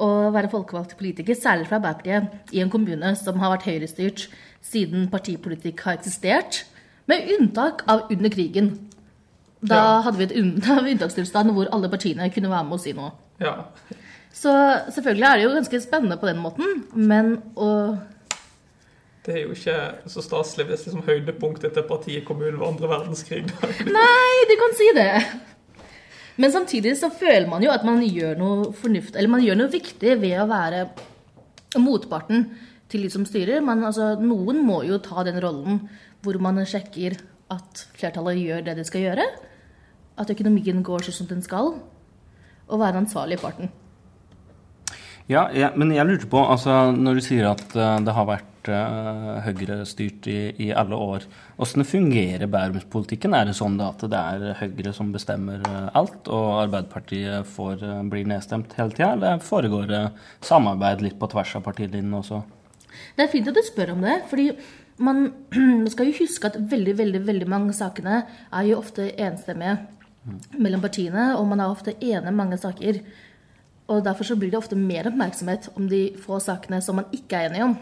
å 0.00 0.08
være 0.34 0.50
folkevalgt 0.50 0.96
politiker, 0.98 1.34
særlig 1.38 1.68
fra 1.68 1.76
Arbeiderpartiet, 1.78 2.50
i 2.52 2.60
en 2.64 2.70
kommune 2.72 3.12
som 3.16 3.38
har 3.38 3.52
vært 3.54 3.68
høyrestyrt 3.68 4.24
siden 4.64 5.08
partipolitikk 5.12 5.84
har 5.86 5.98
eksistert, 6.00 6.64
med 7.06 7.28
unntak 7.38 7.84
av 7.86 8.06
under 8.10 8.32
krigen. 8.32 8.72
Da 9.64 9.76
Ja. 9.76 10.00
hadde 10.02 10.18
vi 10.18 10.24
et 10.24 10.34
unntakstilstand 10.94 11.52
hvor 11.52 11.68
alle 11.72 11.88
partiene 11.92 12.30
kunne 12.32 12.50
være 12.50 12.64
med 12.64 12.72
og 12.78 12.80
si 12.80 12.92
noe. 12.96 13.12
Ja. 13.40 13.54
Så 14.34 14.50
selvfølgelig 14.90 15.24
er 15.28 15.36
det 15.36 15.44
jo 15.46 15.54
ganske 15.54 15.80
spennende 15.84 16.16
på 16.18 16.26
den 16.26 16.40
måten, 16.42 16.84
men 16.94 17.36
å 17.56 17.96
Det 19.24 19.34
er 19.36 19.42
jo 19.46 19.54
ikke 19.54 19.76
så 20.10 20.20
staselig 20.20 20.66
hvis 20.68 20.82
liksom 20.88 21.04
høydepunktet 21.06 21.72
til 21.72 21.86
partiet 21.88 22.24
kommunen 22.28 22.58
var 22.60 22.72
andre 22.74 22.88
verdenskrig. 22.90 23.46
Nei, 23.88 24.32
du 24.50 24.54
kan 24.60 24.74
si 24.76 24.90
det. 24.98 25.22
Men 26.40 26.52
samtidig 26.52 26.96
så 26.98 27.10
føler 27.14 27.46
man 27.50 27.62
jo 27.62 27.70
at 27.70 27.84
man 27.86 28.02
gjør 28.02 28.38
noe 28.38 28.70
fornuft, 28.74 29.14
eller 29.14 29.30
man 29.30 29.44
gjør 29.44 29.60
noe 29.60 29.72
viktig 29.72 30.16
ved 30.22 30.38
å 30.42 30.48
være 30.50 30.86
motparten 31.78 32.48
til 32.90 33.06
de 33.06 33.10
som 33.12 33.26
styrer. 33.28 33.62
Men 33.64 33.84
altså, 33.86 34.14
noen 34.20 34.62
må 34.66 34.82
jo 34.88 34.98
ta 35.02 35.24
den 35.26 35.38
rollen 35.42 35.84
hvor 36.24 36.38
man 36.42 36.58
sjekker 36.66 37.18
at 37.52 37.84
flertallet 37.94 38.40
gjør 38.40 38.64
det 38.66 38.78
de 38.80 38.86
skal 38.88 39.06
gjøre. 39.06 39.28
At 40.18 40.30
økonomien 40.30 40.82
går 40.86 41.06
sånn 41.06 41.20
som 41.20 41.30
den 41.30 41.44
skal. 41.44 41.74
Og 42.64 42.80
være 42.80 43.02
ansvarlig 43.02 43.38
i 43.38 43.42
parten. 43.42 43.72
Ja, 45.30 45.46
ja, 45.56 45.70
men 45.76 45.92
jeg 45.94 46.04
lurte 46.04 46.28
på, 46.28 46.40
altså 46.40 46.90
når 46.92 47.16
du 47.16 47.24
sier 47.24 47.46
at 47.54 47.62
eh, 47.72 48.00
det 48.04 48.12
har 48.12 48.26
vært 48.28 48.50
uh, 48.72 49.40
Høyre-styrt 49.44 50.28
i, 50.30 50.38
i 50.66 50.68
alle 50.74 50.96
år, 50.96 51.26
hvordan 51.58 51.86
fungerer 51.88 52.50
Bærumspolitikken? 52.50 53.34
Er 53.36 53.48
det 53.48 53.56
sånn 53.58 53.78
da 53.80 53.90
at 53.92 54.04
det 54.10 54.20
er 54.20 54.58
Høyre 54.60 54.92
som 54.96 55.12
bestemmer 55.14 55.62
eh, 55.68 55.88
alt, 55.98 56.28
og 56.28 56.60
Arbeiderpartiet 56.62 57.48
får, 57.50 57.82
eh, 57.84 58.00
blir 58.10 58.28
nedstemt 58.30 58.76
hele 58.78 58.94
tida, 58.94 59.12
eller 59.16 59.42
foregår 59.44 59.90
det 59.90 60.02
samarbeid 60.44 61.04
litt 61.04 61.18
på 61.20 61.30
tvers 61.32 61.56
av 61.58 61.66
partilinjene 61.66 62.20
også? 62.20 62.40
Det 63.16 63.26
er 63.26 63.32
fint 63.32 63.50
at 63.50 63.58
du 63.58 63.62
spør 63.66 63.94
om 63.96 64.04
det, 64.04 64.20
fordi 64.30 64.48
man 65.04 65.26
man 65.82 65.90
skal 65.92 66.10
jo 66.10 66.18
huske 66.22 66.50
at 66.50 66.58
veldig, 66.70 66.96
veldig, 67.00 67.22
veldig 67.26 67.50
mange 67.50 67.76
sakene 67.76 68.22
er 68.24 68.70
jo 68.70 68.80
ofte 68.80 69.10
enstemmige 69.12 69.78
mellom 70.56 70.82
partiene, 70.82 71.32
og 71.36 71.46
man 71.50 71.60
er 71.60 71.72
ofte 71.72 71.96
enige 72.00 72.30
om 72.30 72.38
mange 72.38 72.58
saker. 72.60 73.00
Og 73.92 74.04
derfor 74.04 74.24
så 74.24 74.36
blir 74.40 74.52
det 74.52 74.58
ofte 74.58 74.78
mer 74.78 75.10
oppmerksomhet 75.10 75.68
om 75.76 75.88
de 75.88 76.06
få 76.20 76.38
sakene 76.40 76.80
som 76.82 76.96
man 77.00 77.10
ikke 77.12 77.36
er 77.36 77.50
enig 77.50 77.66
om. 77.66 77.74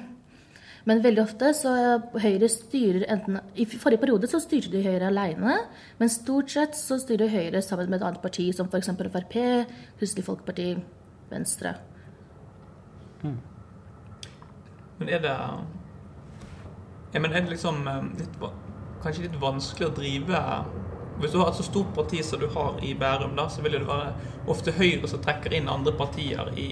Men 0.88 1.02
veldig 1.04 1.22
ofte 1.22 1.52
så 1.54 1.72
Høyre 2.18 2.48
styrer 2.50 3.04
enten 3.12 3.38
I 3.54 3.66
forrige 3.70 4.02
periode 4.02 4.30
så 4.30 4.40
styrte 4.42 4.72
de 4.72 4.82
Høyre 4.82 5.12
alene, 5.12 5.58
men 6.00 6.10
stort 6.10 6.50
sett 6.50 6.74
så 6.78 6.98
styrer 6.98 7.30
Høyre 7.30 7.62
sammen 7.62 7.90
med 7.90 8.00
et 8.00 8.08
annet 8.08 8.22
parti, 8.24 8.48
som 8.56 8.70
f.eks. 8.70 8.90
Frp, 8.98 9.36
Kristelig 10.00 10.26
Folkeparti, 10.26 10.72
Venstre. 11.30 11.76
Men 14.98 15.08
er 15.08 15.22
det 15.22 15.36
ja, 17.12 17.20
men 17.20 17.32
er 17.32 17.44
det 17.44 17.52
liksom 17.52 17.86
eh, 17.88 18.04
litt, 18.18 18.36
kanskje 19.02 19.26
litt 19.26 19.40
vanskelig 19.40 19.90
å 19.90 19.94
drive 19.98 20.38
Hvis 21.20 21.34
du 21.34 21.38
har 21.42 21.50
et 21.50 21.58
så 21.58 21.66
stort 21.66 21.90
parti 21.94 22.22
som 22.24 22.40
du 22.40 22.48
har 22.54 22.78
i 22.82 22.94
Bærum, 22.98 23.36
da, 23.36 23.44
så 23.52 23.62
vil 23.62 23.76
det 23.76 23.86
være 23.86 24.14
ofte 24.50 24.74
Høyre 24.74 25.10
som 25.10 25.20
trekker 25.22 25.54
inn 25.54 25.70
andre 25.70 25.92
partier 25.94 26.48
i 26.58 26.70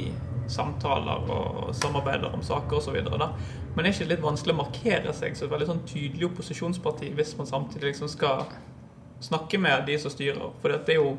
samtaler 0.51 1.31
og 1.31 1.71
samarbeider 1.79 2.35
om 2.35 2.43
saker 2.45 2.81
osv. 2.81 2.99
Men 3.01 3.87
er 3.87 3.93
ikke 3.93 4.11
litt 4.11 4.25
vanskelig 4.25 4.57
å 4.57 4.61
markere 4.61 5.15
seg 5.17 5.39
som 5.39 5.49
et 5.49 5.55
veldig 5.55 5.71
sånn 5.71 5.85
tydelig 5.89 6.31
opposisjonsparti 6.31 7.13
hvis 7.17 7.37
man 7.39 7.49
samtidig 7.51 7.93
liksom 7.93 8.11
skal 8.13 8.47
snakke 9.23 9.61
med 9.61 9.87
de 9.89 9.99
som 10.01 10.13
styrer? 10.13 10.51
For 10.63 10.75
det 10.75 10.97
er 10.97 11.03
jo 11.03 11.19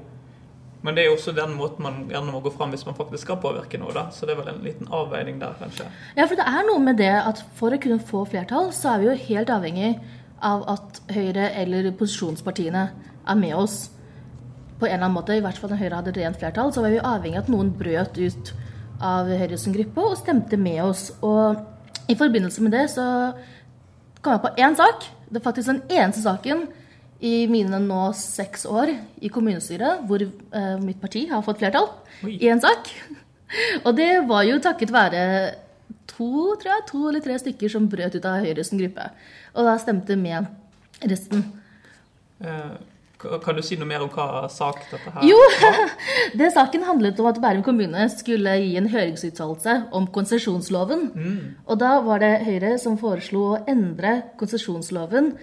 men 0.81 0.95
det 0.97 1.03
er 1.03 1.11
jo 1.11 1.17
også 1.17 1.33
den 1.37 1.51
måten 1.53 1.83
man 1.85 1.97
gjerne 2.09 2.33
må 2.33 2.39
gå 2.41 2.49
fram 2.55 2.71
hvis 2.73 2.87
man 2.87 2.95
faktisk 2.97 3.27
skal 3.27 3.37
påvirke 3.41 3.77
noe. 3.77 3.93
da, 3.93 4.07
Så 4.09 4.25
det 4.25 4.33
er 4.33 4.39
vel 4.39 4.49
en 4.49 4.63
liten 4.65 4.89
avveining 4.89 5.37
der, 5.41 5.53
kanskje. 5.59 5.85
Ja, 6.17 6.25
for 6.25 6.39
det 6.39 6.47
er 6.49 6.65
noe 6.65 6.81
med 6.81 6.97
det 6.97 7.13
at 7.13 7.43
for 7.59 7.73
å 7.73 7.77
kunne 7.81 8.01
få 8.01 8.23
flertall, 8.25 8.71
så 8.73 8.95
er 8.95 9.03
vi 9.03 9.09
jo 9.11 9.17
helt 9.27 9.53
avhengig 9.53 9.91
av 10.41 10.65
at 10.73 11.01
Høyre 11.13 11.51
eller 11.61 11.91
posisjonspartiene 11.93 12.87
er 13.29 13.37
med 13.37 13.53
oss 13.53 13.91
på 14.81 14.87
en 14.87 14.95
eller 14.95 15.05
annen 15.05 15.19
måte. 15.19 15.37
I 15.37 15.45
hvert 15.45 15.61
fall 15.61 15.69
når 15.69 15.83
Høyre 15.83 16.01
hadde 16.01 16.15
rent 16.17 16.41
flertall, 16.41 16.73
så 16.73 16.81
var 16.81 16.95
vi 16.95 17.03
avhengig 17.11 17.37
av 17.37 17.45
at 17.45 17.53
noen 17.53 17.69
brøt 17.77 18.17
ut 18.17 18.53
av 19.03 19.29
Høyresen 19.29 19.73
gruppe 19.75 20.03
og 20.11 20.17
stemte 20.19 20.57
med 20.59 20.81
oss. 20.83 21.09
Og 21.25 21.57
i 22.11 22.15
forbindelse 22.19 22.63
med 22.65 22.73
det 22.75 22.85
så 22.93 23.05
kom 24.21 24.35
jeg 24.35 24.43
på 24.45 24.53
én 24.61 24.77
sak. 24.77 25.07
Det 25.31 25.39
er 25.41 25.45
faktisk 25.47 25.71
den 25.71 25.81
eneste 25.89 26.23
saken 26.25 26.67
i 27.21 27.45
mine 27.49 27.77
nå 27.83 28.03
seks 28.17 28.65
år 28.65 28.91
i 29.21 29.29
kommunestyret 29.33 30.05
hvor 30.09 30.23
eh, 30.25 30.77
mitt 30.81 30.97
parti 31.01 31.27
har 31.29 31.43
fått 31.45 31.59
flertall 31.61 31.89
Oi. 32.25 32.37
i 32.41 32.49
en 32.49 32.61
sak. 32.63 32.89
Og 33.85 33.93
det 33.97 34.09
var 34.29 34.45
jo 34.47 34.57
takket 34.63 34.93
være 34.93 35.23
to, 36.09 36.55
tror 36.59 36.71
jeg, 36.73 36.87
to 36.89 37.03
eller 37.09 37.23
tre 37.23 37.37
stykker 37.39 37.71
som 37.71 37.89
brøt 37.91 38.15
ut 38.17 38.25
av 38.27 38.41
Høyresen 38.45 38.81
gruppe. 38.81 39.09
Og 39.55 39.67
da 39.67 39.75
stemte 39.81 40.17
med 40.19 40.49
resten. 41.07 41.45
Ka- 42.41 42.77
kan 43.43 43.57
du 43.57 43.61
si 43.65 43.77
noe 43.79 43.89
mer 43.89 44.03
om 44.05 44.09
hva 44.11 44.47
sak 44.51 44.83
dette 44.91 45.13
her 45.15 45.25
Jo, 45.27 45.37
det 46.39 46.51
saken 46.55 46.85
handlet 46.87 47.19
om 47.21 47.29
at 47.29 47.39
Bærum 47.43 47.63
kommune 47.65 48.07
skulle 48.13 48.57
gi 48.61 48.75
en 48.79 48.89
høringsuttalelse 48.91 49.77
om 49.97 50.07
konsesjonsloven. 50.15 51.07
Og 51.67 51.81
da 51.81 51.95
var 52.05 52.23
det 52.23 52.33
Høyre 52.47 52.75
som 52.81 52.97
foreslo 53.01 53.43
å 53.51 53.59
endre 53.69 54.17
konsesjonsloven 54.41 55.33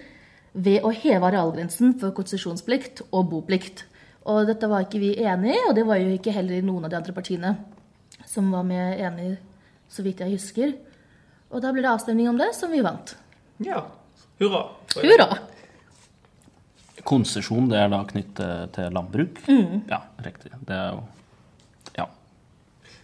ved 0.53 0.83
å 0.83 0.91
heve 0.93 1.29
arealgrensen 1.29 1.95
for 2.01 2.15
konsesjonsplikt 2.17 3.03
og 3.09 3.29
boplikt. 3.31 3.85
Og 4.29 4.45
dette 4.49 4.67
var 4.69 4.85
ikke 4.85 5.01
vi 5.01 5.13
enig 5.23 5.55
i, 5.55 5.61
og 5.69 5.75
det 5.77 5.85
var 5.87 6.01
jo 6.01 6.11
ikke 6.13 6.33
heller 6.35 6.65
noen 6.65 6.85
av 6.85 6.93
de 6.93 6.99
andre 6.99 7.15
partiene 7.15 7.53
som 8.29 8.51
var 8.53 8.65
med 8.67 8.99
enig, 9.01 9.37
så 9.89 10.03
vidt 10.05 10.21
jeg 10.21 10.35
husker. 10.35 10.73
Og 11.49 11.63
da 11.63 11.71
ble 11.73 11.81
det 11.85 11.89
avstemning 11.89 12.29
om 12.29 12.37
det, 12.37 12.51
som 12.57 12.69
vi 12.69 12.83
vant. 12.85 13.15
Ja. 13.65 13.85
Hurra. 14.39 14.67
Hurra! 14.99 15.29
Konsesjon, 17.07 17.69
det 17.71 17.77
er 17.79 17.89
da 17.91 18.01
knyttet 18.09 18.73
til 18.75 18.93
landbruk? 18.95 19.39
Ja, 19.89 20.01
riktig. 20.25 20.51
Det 20.67 20.75
er 20.75 20.93
jo 20.97 21.03
Ja. 21.97 22.05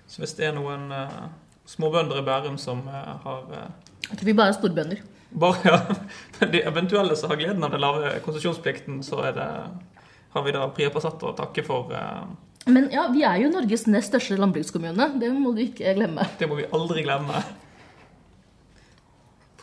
Så 0.07 0.21
hvis 0.23 0.35
det 0.37 0.47
er 0.49 0.55
noen 0.55 0.87
uh, 0.91 1.27
småbønder 1.67 2.19
i 2.21 2.25
Bærum 2.27 2.57
som 2.61 2.83
uh, 2.87 3.15
har 3.23 3.43
uh, 3.49 3.67
Jeg 4.09 4.17
tror 4.19 4.25
vi 4.29 4.33
bare 4.37 4.53
er 4.53 4.57
storbønder. 4.59 5.01
bare 5.35 5.57
ja, 5.65 5.79
de 6.53 6.61
eventuelle 6.63 7.15
som 7.15 7.29
har 7.33 7.37
gleden 7.41 7.63
av 7.63 7.71
den 7.73 7.81
lave 7.81 8.19
konsesjonsplikten, 8.25 9.01
så 9.03 9.23
er 9.25 9.31
det, 9.35 9.47
har 10.35 10.43
vi 10.45 10.51
da 10.55 10.67
Priya 10.69 10.89
Passato 10.93 11.31
å 11.31 11.35
takke 11.35 11.63
for. 11.65 11.91
Uh, 11.91 12.25
Men 12.67 12.89
ja, 12.93 13.07
vi 13.13 13.23
er 13.23 13.41
jo 13.43 13.49
Norges 13.53 13.87
nest 13.87 14.13
største 14.13 14.37
landbrukskommune. 14.39 15.09
Det 15.21 15.29
må 15.33 15.51
du 15.53 15.61
ikke 15.65 15.93
glemme. 15.97 16.25
det 16.39 16.47
må 16.49 16.55
vi 16.61 16.69
aldri 16.73 17.03
glemme. 17.05 17.43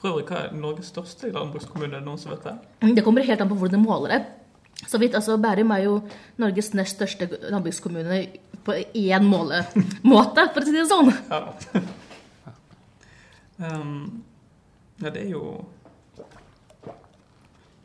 For 0.02 0.10
øvrig, 0.10 0.24
hva 0.26 0.48
er 0.48 0.54
Norges 0.58 0.88
største 0.90 1.28
landbrukskommune? 1.30 1.94
Er 1.94 2.00
det 2.00 2.08
noen 2.08 2.18
som 2.18 2.32
vet 2.32 2.42
det? 2.48 2.56
Det 2.96 3.04
kommer 3.06 3.22
helt 3.22 3.42
an 3.44 3.50
på 3.52 3.58
hvordan 3.60 3.78
du 3.78 3.86
måler 3.86 4.16
det. 4.16 4.22
Så 4.90 4.98
vidt, 4.98 5.14
altså 5.14 5.36
Bærum 5.38 5.70
er 5.70 5.84
jo 5.84 5.92
Norges 6.42 6.72
nest 6.74 6.96
største 6.96 7.28
landbrukskommune 7.52 8.18
på 8.66 8.74
én 8.98 9.28
målemåte, 9.30 10.48
for 10.54 10.58
å 10.58 10.66
si 10.66 10.74
det 10.74 10.88
sånn. 10.90 11.12
Ja. 11.30 11.38
um, 13.78 14.24
ja, 14.98 15.12
det 15.12 15.22
er 15.22 15.30
jo 15.36 15.44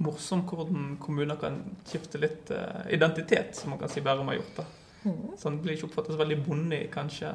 morsomt 0.02 0.50
hvordan 0.50 0.98
kommuner 1.02 1.38
kan 1.38 1.62
skifte 1.86 2.22
litt 2.22 2.50
uh, 2.50 2.82
identitet, 2.94 3.54
som 3.62 3.76
man 3.76 3.84
kan 3.84 3.94
si 3.94 4.02
Bærum 4.02 4.34
har 4.34 4.40
gjort. 4.40 4.64
da. 4.64 4.68
Så 5.04 5.50
den 5.50 5.60
blir 5.64 5.76
ikke 5.76 5.88
oppfattet 5.88 6.16
så 6.16 6.20
veldig 6.20 6.38
bonde, 6.46 6.80
kanskje. 6.92 7.30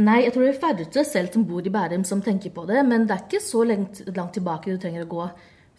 Nei, 0.00 0.22
jeg 0.24 0.34
tror 0.34 0.46
det 0.46 0.52
er 0.54 0.60
færreste 0.62 1.04
selv 1.08 1.32
som 1.34 1.46
bor 1.48 1.66
i 1.66 1.72
Bærum 1.72 2.04
som 2.08 2.22
tenker 2.24 2.54
på 2.54 2.64
det, 2.68 2.80
men 2.88 3.08
det 3.08 3.16
er 3.16 3.26
ikke 3.26 3.42
så 3.44 3.64
langt, 3.68 4.02
langt 4.12 4.36
tilbake 4.38 4.72
du 4.72 4.80
trenger 4.80 5.06
å 5.06 5.10
gå 5.10 5.26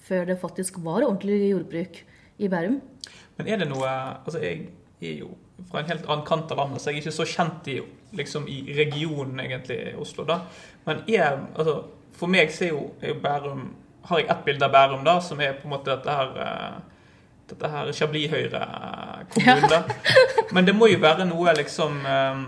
før 0.03 0.27
det 0.30 0.39
faktisk 0.42 0.82
var 0.84 1.06
ordentlig 1.06 1.39
jordbruk 1.50 2.01
i 2.44 2.50
Bærum. 2.51 2.80
Men 3.38 3.50
er 3.50 3.63
det 3.63 3.70
noe 3.72 3.89
Altså, 3.89 4.39
jeg 4.44 4.68
er 5.01 5.20
jo 5.24 5.34
fra 5.70 5.82
en 5.82 5.89
helt 5.89 6.08
annen 6.10 6.25
kant 6.27 6.51
av 6.51 6.60
landet, 6.60 6.82
så 6.82 6.92
jeg 6.92 7.00
er 7.00 7.06
ikke 7.06 7.15
så 7.15 7.27
kjent 7.30 7.68
i, 7.72 7.77
liksom, 8.18 8.48
i 8.50 8.75
regionen, 8.77 9.39
egentlig, 9.44 9.80
Oslo, 10.00 10.25
da. 10.27 10.42
Men 10.88 11.03
er 11.08 11.39
Altså, 11.56 11.80
for 12.18 12.32
meg 12.32 12.51
så 12.53 12.68
er 12.68 12.74
jo, 12.74 12.88
er 13.01 13.13
jo 13.13 13.22
Bærum 13.24 13.70
Har 14.03 14.20
jeg 14.20 14.27
ett 14.30 14.44
bilde 14.46 14.68
av 14.68 14.74
Bærum, 14.74 15.06
da, 15.08 15.20
som 15.24 15.39
er 15.39 15.56
på 15.56 15.70
en 15.70 15.77
måte 15.77 15.94
dette 15.94 16.12
her 16.12 16.34
eh, 16.44 16.82
dette 17.53 17.69
her 17.69 18.10
bli 18.12 18.27
Høyre-kommune. 18.31 19.72
Ja. 19.72 19.83
Men 20.51 20.67
det 20.67 20.75
må 20.75 20.89
jo 20.91 21.00
være 21.01 21.25
noe 21.29 21.53
liksom 21.57 22.00
eh, 22.05 22.43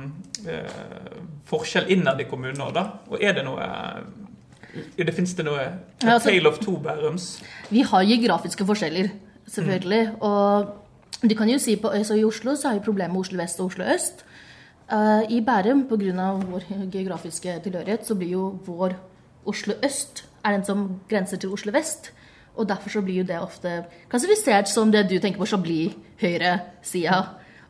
eh, 0.51 1.17
forskjell 1.49 1.89
innad 1.93 2.21
i 2.21 2.27
kommunen 2.29 2.61
òg, 2.65 2.73
da. 2.75 2.85
Og 3.11 3.21
er 3.21 3.37
det 3.37 3.45
noe 3.47 3.65
eh, 3.65 4.95
det 4.97 5.13
Fins 5.15 5.35
det 5.37 5.45
noe 5.47 5.61
A 5.61 6.15
altså- 6.17 6.29
tale 6.29 6.49
of 6.49 6.59
two 6.59 6.77
Bærums? 6.83 7.39
Vi 7.69 7.85
har 7.87 8.03
geografiske 8.03 8.65
forskjeller, 8.65 9.09
selvfølgelig. 9.47 10.17
Og 10.21 10.73
du 11.23 11.35
kan 11.35 11.49
jo 11.49 11.59
si 11.59 11.77
på 11.79 11.93
altså 11.95 12.17
I 12.19 12.25
Oslo 12.27 12.55
så 12.55 12.69
har 12.69 12.79
vi 12.79 12.85
problemer 12.85 13.13
med 13.13 13.21
Oslo 13.21 13.39
vest 13.39 13.59
og 13.59 13.71
Oslo 13.71 13.85
øst. 13.85 14.25
I 15.29 15.39
Bærum, 15.41 15.87
pga. 15.89 16.31
vår 16.51 16.91
geografiske 16.91 17.59
tilhørighet, 17.63 18.05
så 18.05 18.15
blir 18.15 18.29
jo 18.35 18.59
vår 18.67 18.93
Oslo 19.45 19.73
øst 19.83 20.25
er 20.45 20.51
den 20.51 20.65
som 20.65 20.99
grenser 21.09 21.37
til 21.37 21.49
Oslo 21.49 21.73
vest. 21.73 22.11
Og 22.55 22.67
derfor 22.67 22.89
så 22.89 23.01
blir 23.03 23.21
jo 23.21 23.27
det 23.27 23.39
ofte 23.41 23.85
klassifisert 24.09 24.69
som 24.71 24.91
det 24.91 25.09
du 25.09 25.17
tenker 25.19 25.41
på 25.41 25.47
Chablis-høyresida. 25.51 27.17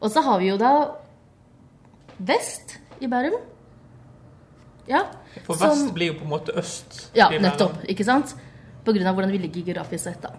Og 0.01 0.11
så 0.11 0.21
har 0.21 0.39
vi 0.39 0.51
jo 0.51 0.57
da 0.61 0.73
vest 2.19 2.77
i 3.01 3.07
Bærum. 3.09 3.39
Ja. 4.87 5.01
For 5.43 5.57
som- 5.57 5.69
vest 5.69 5.93
blir 5.93 6.13
jo 6.13 6.19
på 6.19 6.23
en 6.23 6.29
måte 6.29 6.53
øst. 6.57 7.09
ja, 7.15 7.29
nettopp. 7.29 7.83
Ikke 7.89 8.05
sant? 8.05 8.35
På 8.85 8.93
grunn 8.93 9.07
av 9.07 9.15
hvordan 9.15 9.31
vi 9.31 9.37
ligger 9.37 9.63
geografisk 9.65 10.03
sett. 10.03 10.21
da. 10.21 10.29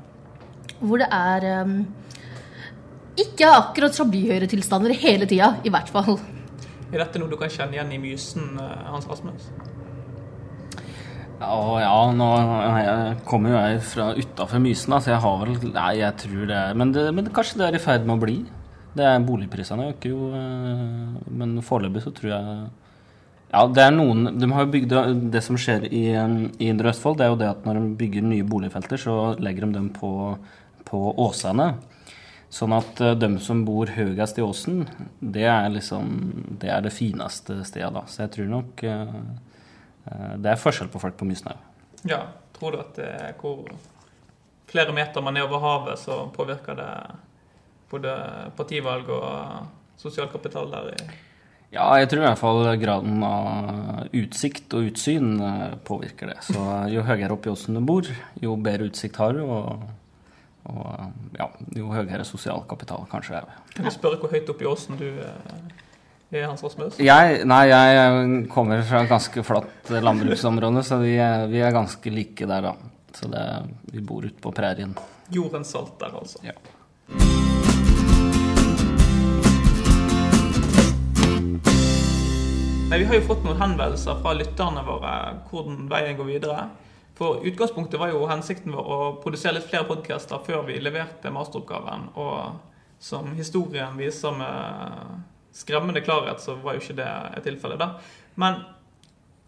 Hvor 0.81 0.99
det 0.99 1.09
er 1.11 1.63
um, 1.63 1.87
ikke 3.17 3.47
akkurat 3.49 3.93
Chablis-høyre-tilstander 3.97 4.93
hele 4.95 5.27
tida, 5.27 5.57
i 5.65 5.69
hvert 5.69 5.89
fall. 5.89 6.21
Er 6.93 6.99
dette 6.99 7.19
noe 7.19 7.29
du 7.29 7.37
kan 7.37 7.49
kjenne 7.51 7.73
igjen 7.75 7.93
i 7.93 7.99
Mysen, 7.99 8.59
eh, 8.61 8.85
Hans 8.93 9.09
Rasmus? 9.09 9.49
Å 11.37 11.77
ja, 11.77 11.97
nå 12.17 12.27
jeg 12.81 13.17
kommer 13.29 13.53
jo 13.53 13.59
jeg 13.59 13.81
fra 13.85 14.07
utafor 14.17 14.61
Mysen, 14.65 14.95
så 14.97 15.13
jeg 15.13 15.21
har 15.21 15.43
vel 15.43 15.59
Nei, 15.69 15.91
jeg 15.99 16.17
tror 16.23 16.47
det 16.49 16.57
er 16.57 16.79
Men, 16.81 16.95
det, 16.95 17.03
men 17.13 17.29
kanskje 17.35 17.61
det 17.61 17.67
er 17.67 17.77
i 17.77 17.83
ferd 17.83 18.07
med 18.09 18.17
å 18.17 18.23
bli. 18.23 18.37
Det 18.97 19.05
er 19.05 19.25
Boligprisene 19.27 19.91
øker 19.91 20.15
jo, 20.15 20.31
eh, 20.33 21.19
men 21.37 21.59
foreløpig 21.65 22.07
så 22.07 22.13
tror 22.17 22.31
jeg 22.33 22.55
Ja, 23.53 23.67
det 23.69 23.85
er 23.85 23.93
noen 23.93 24.31
De 24.41 24.49
har 24.49 24.71
bygd 24.73 24.95
Det 25.35 25.43
som 25.45 25.59
skjer 25.61 25.85
i, 25.91 26.07
eh, 26.17 26.39
i 26.57 26.71
Indre 26.71 26.95
Østfold, 26.95 27.19
det 27.21 27.27
er 27.27 27.35
jo 27.35 27.41
det 27.43 27.51
at 27.53 27.69
når 27.69 27.83
de 27.83 27.93
bygger 28.01 28.25
nye 28.25 28.47
boligfelter, 28.49 29.03
så 29.05 29.19
legger 29.37 29.67
de 29.67 29.77
dem 29.77 29.91
på, 29.93 30.13
på 30.89 31.03
åsene. 31.21 31.75
Sånn 32.49 32.73
at 32.73 33.03
de 33.21 33.29
som 33.43 33.61
bor 33.67 33.91
høyest 33.93 34.39
i 34.41 34.45
åsen, 34.45 34.87
det 35.21 35.45
er 35.51 35.69
liksom 35.75 36.15
det 36.63 36.71
er 36.73 36.87
det 36.87 36.95
fineste 36.97 37.59
stedet. 37.67 37.93
da. 37.93 38.07
Så 38.09 38.23
jeg 38.25 38.33
tror 38.39 38.53
nok 38.55 38.87
det 40.43 40.53
er 40.53 40.61
forskjell 40.61 40.91
på 40.93 41.03
folk 41.03 41.17
på 41.19 41.29
Mysnau. 41.29 41.57
Ja. 42.07 42.23
Tror 42.57 42.73
du 42.73 42.81
at 42.81 42.97
det 42.97 43.07
er 43.11 43.35
hvor 43.41 43.67
flere 44.71 44.95
meter 44.97 45.25
man 45.25 45.37
er 45.37 45.45
over 45.45 45.61
havet, 45.61 46.01
så 46.01 46.25
påvirker 46.33 46.79
det 46.79 46.91
både 47.91 48.15
partivalg 48.57 49.11
og 49.13 49.99
sosial 50.01 50.31
kapital 50.33 50.71
der? 50.73 50.95
i 50.95 51.23
ja, 51.77 51.85
jeg 51.99 52.09
tror 52.09 52.23
i 52.23 52.25
hvert 52.25 52.41
fall 52.41 52.69
graden 52.81 53.25
av 53.27 54.07
utsikt 54.15 54.73
og 54.79 54.87
utsyn 54.89 55.35
påvirker 55.85 56.31
det. 56.31 56.39
Så 56.47 56.63
jo 56.89 57.03
høyere 57.05 57.35
opp 57.35 57.47
i 57.49 57.51
åsen 57.53 57.77
du 57.77 57.83
bor, 57.85 58.07
jo 58.41 58.55
bedre 58.57 58.87
utsikt 58.89 59.19
har 59.21 59.37
du. 59.37 59.43
og 59.45 59.87
og 60.67 61.37
ja, 61.39 61.47
jo 61.79 61.91
høyere 61.93 62.25
sosial 62.27 62.65
kapital 62.67 63.05
kanskje 63.11 63.39
er. 63.39 63.51
Kan 63.75 63.87
du 63.87 63.93
spørre 63.95 64.19
hvor 64.19 64.33
høyt 64.33 64.49
opp 64.51 64.63
i 64.63 64.67
åsen 64.67 64.99
du 64.99 65.07
eh, 65.07 65.75
er, 66.35 66.47
Hans 66.49 66.63
Rasmus? 66.65 66.99
Jeg, 66.99 67.43
nei, 67.47 67.63
jeg 67.71 68.47
kommer 68.51 68.81
fra 68.87 69.05
et 69.05 69.11
ganske 69.11 69.43
flatt 69.47 69.91
landbruksområde, 70.03 70.83
så 70.83 70.99
vi 70.99 71.15
er, 71.23 71.47
vi 71.51 71.61
er, 71.63 71.75
ganske 71.75 72.11
like 72.11 72.49
der, 72.51 72.67
da. 72.67 72.73
Så 73.15 73.29
det, 73.31 73.45
vi 73.93 74.03
bor 74.03 74.27
ute 74.27 74.41
på 74.43 74.51
prærien. 74.55 74.97
Jordens 75.31 75.71
salt 75.71 75.95
der, 76.01 76.17
altså. 76.19 76.43
Ja. 76.43 76.57
Nei, 82.87 82.99
Vi 82.99 83.07
har 83.07 83.17
jo 83.19 83.27
fått 83.27 83.47
noen 83.47 83.59
henvendelser 83.63 84.19
fra 84.23 84.35
lytterne 84.35 84.83
våre 84.87 85.15
hvordan 85.49 85.87
veien 85.91 86.19
går 86.19 86.31
videre. 86.31 86.67
For 87.17 87.41
utgangspunktet 87.47 87.99
var 88.03 88.11
jo 88.13 88.27
hensikten 88.29 88.75
vår 88.77 88.91
å 88.93 88.99
produsere 89.23 89.57
litt 89.57 89.71
flere 89.71 89.89
podkaster 89.89 90.43
før 90.45 90.67
vi 90.69 90.77
leverte 90.83 91.33
masteroppgaven. 91.33 92.11
Og 92.19 92.59
som 92.99 93.31
historien 93.39 93.97
viser 93.99 94.35
med 94.37 95.36
skremmende 95.57 96.05
klarhet, 96.05 96.43
så 96.43 96.57
var 96.61 96.77
jo 96.77 96.85
ikke 96.85 96.99
det 97.01 97.11
et 97.37 97.47
tilfelle, 97.49 97.79
da. 97.81 97.95
Men 98.37 98.61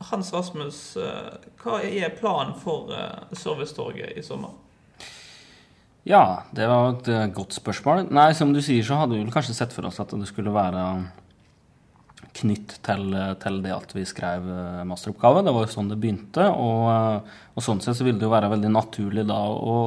Hans 0.09 0.31
Rasmus, 0.33 0.97
eh, 0.97 1.37
hva 1.63 1.81
er 1.83 2.15
planen 2.19 2.55
for 2.59 2.93
eh, 2.95 3.37
Servicetorget 3.37 4.19
i 4.19 4.23
sommer? 4.23 4.55
Ja, 6.09 6.45
det 6.55 6.69
var 6.71 6.93
et 6.93 7.09
eh, 7.11 7.25
godt 7.35 7.57
spørsmål. 7.59 8.07
Nei, 8.15 8.31
som 8.39 8.55
du 8.55 8.63
sier, 8.63 8.85
så 8.87 9.01
hadde 9.01 9.17
vi 9.17 9.25
vel 9.25 9.35
kanskje 9.35 9.57
sett 9.59 9.75
for 9.75 9.89
oss 9.89 9.99
at 10.01 10.15
det 10.15 10.31
skulle 10.31 10.55
være 10.55 10.85
knytt 12.39 12.77
til, 12.87 13.11
til, 13.43 13.57
det 13.65 13.75
at 13.75 13.93
vi 13.97 14.05
skrev 14.07 14.45
masteroppgave. 14.87 15.43
Det 15.43 15.55
var 15.57 15.65
jo 15.65 15.73
sånn 15.73 15.91
det 15.91 15.99
begynte. 15.99 16.47
Og, 16.47 17.27
og 17.59 17.65
sånn 17.65 17.83
sett 17.83 17.99
så 17.99 18.07
ville 18.07 18.21
det 18.21 18.29
jo 18.29 18.31
være 18.31 18.53
veldig 18.53 18.71
naturlig 18.71 19.25
da 19.27 19.41
å, 19.51 19.79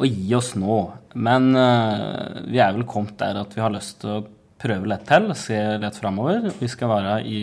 å 0.00 0.08
gi 0.08 0.32
oss 0.38 0.54
nå. 0.56 0.78
Men 1.20 1.50
vi 1.52 2.62
er 2.62 2.72
vel 2.72 2.88
kommet 2.88 3.18
der 3.20 3.42
at 3.42 3.52
vi 3.52 3.60
har 3.60 3.74
lyst 3.74 3.98
til 4.00 4.14
å 4.14 4.22
prøve 4.60 4.90
litt 4.90 5.06
til, 5.08 5.30
se 5.38 5.60
litt 5.80 6.00
framover. 6.00 6.50
Vi 6.60 6.68
skal 6.70 6.92
være 6.92 7.14
i 7.24 7.40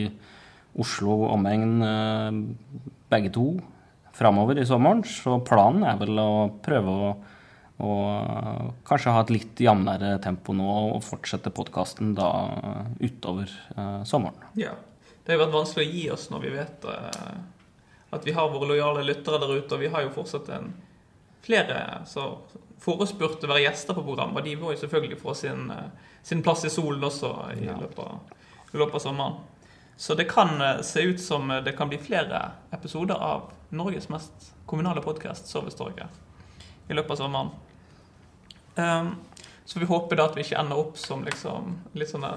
Oslo 0.78 1.24
omegn 1.32 1.80
uh, 1.82 2.30
begge 3.10 3.34
to 3.34 3.48
framover 4.18 4.60
i 4.62 4.66
sommeren, 4.66 5.04
så 5.06 5.40
planen 5.46 5.86
er 5.86 5.98
vel 6.02 6.22
å 6.22 6.30
prøve 6.66 7.00
å 7.08 7.10
å 7.78 7.94
kanskje 8.88 9.14
ha 9.14 9.22
et 9.22 9.32
litt 9.34 9.60
jevnere 9.62 10.16
tempo 10.24 10.54
nå 10.58 10.66
og 10.96 11.04
fortsette 11.06 11.54
podkasten 11.54 12.16
da 12.18 12.30
utover 12.98 13.52
uh, 13.78 14.02
sommeren. 14.08 14.48
Ja. 14.58 14.74
Det 15.28 15.36
har 15.36 15.44
vært 15.44 15.58
vanskelig 15.58 15.84
å 15.86 15.92
gi 15.92 16.04
oss 16.14 16.30
når 16.32 16.44
vi 16.46 16.52
vet 16.56 16.86
uh, 16.88 17.38
at 18.16 18.26
vi 18.26 18.34
har 18.34 18.50
våre 18.50 18.70
lojale 18.72 19.04
lyttere 19.06 19.42
der 19.44 19.54
ute. 19.60 19.76
Og 19.76 19.84
vi 19.84 19.92
har 19.94 20.06
jo 20.06 20.14
fortsatt 20.16 20.50
en, 20.56 20.72
flere 21.46 21.82
som 22.10 22.40
forespurte 22.82 23.46
å 23.46 23.52
være 23.52 23.66
gjester 23.68 23.96
på 23.98 24.06
programmet. 24.08 24.40
Og 24.40 24.48
de 24.48 24.56
må 24.60 24.72
jo 24.74 24.82
selvfølgelig 24.82 25.20
få 25.22 25.36
sin, 25.38 25.68
uh, 25.70 25.92
sin 26.28 26.42
plass 26.44 26.66
i 26.68 26.70
solen 26.70 27.04
også 27.08 27.30
i, 27.56 27.62
ja. 27.70 27.78
løpet 27.80 28.02
av, 28.04 28.34
i 28.74 28.80
løpet 28.82 29.00
av 29.00 29.04
sommeren. 29.06 29.38
Så 29.98 30.14
det 30.20 30.28
kan 30.30 30.60
se 30.84 31.02
ut 31.08 31.22
som 31.22 31.48
det 31.66 31.72
kan 31.78 31.90
bli 31.90 31.98
flere 31.98 32.42
episoder 32.76 33.16
av 33.16 33.48
Norges 33.70 34.10
mest 34.10 34.52
kommunale 34.68 35.02
podkast, 35.02 35.48
Servicetorget, 35.48 36.20
i 36.88 36.98
løpet 36.98 37.16
av 37.16 37.22
sommeren. 37.22 37.54
Um, 38.76 39.16
så 39.66 39.80
vi 39.80 39.88
håper 39.88 40.20
da 40.20 40.28
at 40.28 40.36
vi 40.36 40.44
ikke 40.44 40.60
ender 40.60 40.80
opp 40.84 41.00
som 41.00 41.24
liksom 41.26 41.78
litt 41.96 42.12
sånne 42.12 42.34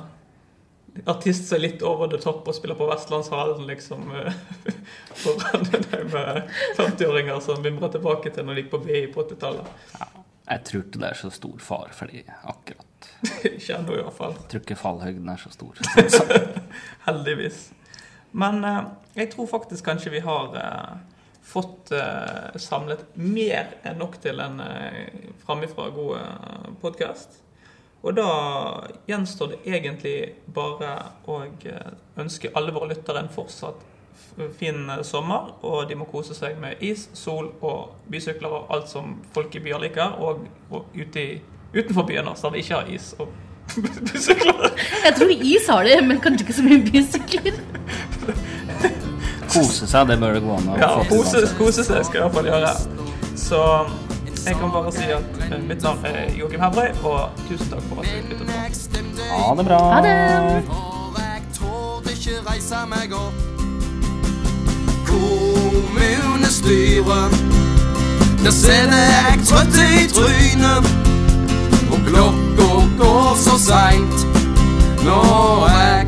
artist 1.11 1.49
som 1.49 1.59
er 1.59 1.65
litt 1.65 1.83
over 1.87 2.11
the 2.11 2.21
top 2.23 2.47
og 2.47 2.57
spiller 2.57 2.79
på 2.79 2.87
Vestlandshallen, 2.91 3.67
liksom. 3.69 4.07
Eh, 4.17 4.39
foran 5.23 5.67
de 5.67 5.83
50-åringer 6.79 7.43
som 7.43 7.63
mimrer 7.63 7.91
tilbake 7.95 8.31
til 8.35 8.47
når 8.47 8.55
de 8.55 8.65
gikk 8.65 8.71
på 8.77 8.83
BI 8.87 9.03
på 9.15 9.27
80-tallet. 9.27 9.75
Ja, 9.99 10.09
jeg 10.51 10.65
tror 10.71 10.87
ikke 10.87 11.03
det 11.03 11.11
er 11.11 11.21
så 11.25 11.35
stor 11.35 11.59
fare 11.63 11.95
for 11.95 12.15
de 12.15 12.25
akkurat. 12.41 12.90
ikke 13.57 13.77
ennå, 13.77 13.99
iallfall. 13.99 14.35
Jeg 14.43 14.51
tror 14.53 14.65
ikke 14.65 14.81
fallhøyden 14.81 15.29
er 15.29 15.41
så 15.41 15.53
stor. 15.55 15.79
Heldigvis. 17.09 17.69
Men 18.33 18.65
eh, 18.65 18.83
jeg 19.19 19.33
tror 19.35 19.49
faktisk 19.51 19.85
kanskje 19.85 20.15
vi 20.15 20.23
har 20.25 20.57
eh, 20.61 20.99
fått 21.51 21.91
eh, 21.93 22.57
samlet 22.57 23.05
mer 23.15 23.75
enn 23.83 23.99
nok 24.01 24.19
til 24.23 24.41
en 24.43 24.61
eh, 24.63 25.07
framifra 25.45 25.89
god 25.95 26.19
eh, 26.21 26.75
podkast. 26.83 27.41
Og 28.01 28.17
da 28.17 28.29
gjenstår 29.11 29.55
det 29.55 29.61
egentlig 29.75 30.17
bare 30.55 30.95
å 31.29 31.43
ønske 32.23 32.53
alle 32.57 32.73
våre 32.73 32.95
lyttere 32.95 33.21
en 33.21 33.33
fortsatt 33.33 33.83
fin 34.57 34.89
sommer. 35.05 35.51
Og 35.67 35.85
de 35.89 35.99
må 36.01 36.07
kose 36.09 36.37
seg 36.37 36.57
med 36.63 36.81
is, 36.85 37.09
sol 37.19 37.51
og 37.61 37.99
bysykler 38.09 38.57
og 38.57 38.73
alt 38.73 38.89
som 38.89 39.19
folk 39.35 39.57
i 39.59 39.63
byer 39.67 39.85
liker. 39.85 40.17
Og, 40.17 40.47
og 40.73 40.97
ute 40.97 41.21
i, 41.21 41.35
utenfor 41.75 42.03
byen 42.03 42.29
også, 42.29 42.47
der 42.47 42.51
vi 42.51 42.59
ikke 42.59 42.75
har 42.75 42.85
is 42.95 43.15
og 43.19 43.29
bysykler. 44.07 44.55
Jeg 45.05 45.15
tror 45.19 45.29
is 45.31 45.67
har 45.69 45.83
det, 45.85 46.07
men 46.07 46.21
kanskje 46.21 46.41
ikke 46.47 46.55
så 46.59 46.63
mye 46.67 46.83
bysykler. 46.91 47.53
Kose 49.51 49.87
seg, 49.87 50.09
det 50.09 50.19
bør 50.21 50.33
det 50.37 50.43
gå 50.45 50.51
an 50.55 50.69
å 50.71 50.73
ja, 50.79 50.89
kose, 51.11 51.39
kose 51.59 51.85
seg 51.87 52.05
skal 52.07 52.17
jeg 52.21 52.27
iallfall 52.27 52.47
gjøre. 52.47 52.75
Så 53.39 53.59
jeg 54.47 54.55
kan 54.57 54.71
bare 54.73 54.93
si 54.95 55.05
at 55.11 55.25
eh, 55.47 55.53
mitt 55.69 55.83
navn 55.83 56.05
er 56.07 56.31
Joakim 56.39 56.61
Hevrøy, 56.63 56.91
og 57.05 57.21
tusen 57.49 57.67
takk 57.73 57.83
for 57.91 57.97
at 58.01 58.05
du 58.07 58.11
lyttet 58.31 58.47
på. 58.47 58.53
Ha 59.35 59.55
det 59.59 59.65
bra. 59.67 59.79
Ha 59.91 59.99
det. 60.07 60.15
Kommunestyret, 65.11 67.31
der 68.45 68.55
ser 68.55 68.87
jeg 68.95 69.39
trøtt 69.51 69.75
i 69.83 70.07
trynet. 70.15 70.85
Klokka 72.11 72.67
går 72.99 73.37
så 73.39 73.55
seint 73.59 74.27
når 75.05 75.69
jeg 75.71 76.07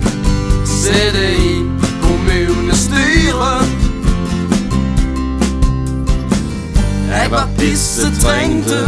sitter 0.67 1.29
i 1.39 1.65
kommunestyret. 2.03 3.67
Jeg 7.13 7.31
var 7.31 7.49
pissetrengte, 7.59 8.83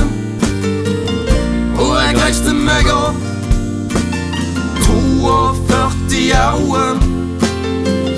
og 1.78 2.02
jeg 2.02 2.14
reiste 2.18 2.52
meg 2.66 2.86
opp. 2.90 3.14
42 4.82 6.34
øyne 6.34 6.98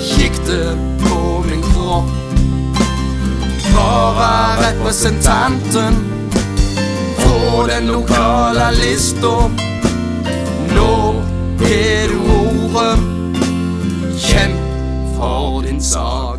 kikket 0.09 0.77
på 1.05 1.17
min 1.47 1.61
kropp. 1.69 2.09
Vararepresentanten 3.77 6.16
på 7.57 7.67
den 7.67 7.87
lokale 7.87 8.71
lista. 8.71 9.49
Nå 10.75 11.15
er 11.65 12.07
du 12.11 12.19
ordet. 12.37 12.99
Kjemp 14.17 14.59
for 15.17 15.61
din 15.61 15.81
sak. 15.81 16.36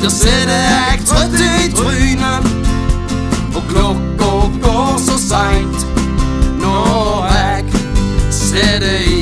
Da 0.00 0.08
sitter 0.08 0.50
jeg 0.56 1.02
trøtt 1.04 1.34
i 1.36 1.66
trynet, 1.76 2.46
og 3.52 3.66
klokka 3.68 4.30
går 4.64 4.94
så 5.04 5.16
seint 5.20 5.82
når 6.62 7.26
jeg 7.34 7.82
sitter 8.32 8.86
i 9.04 9.20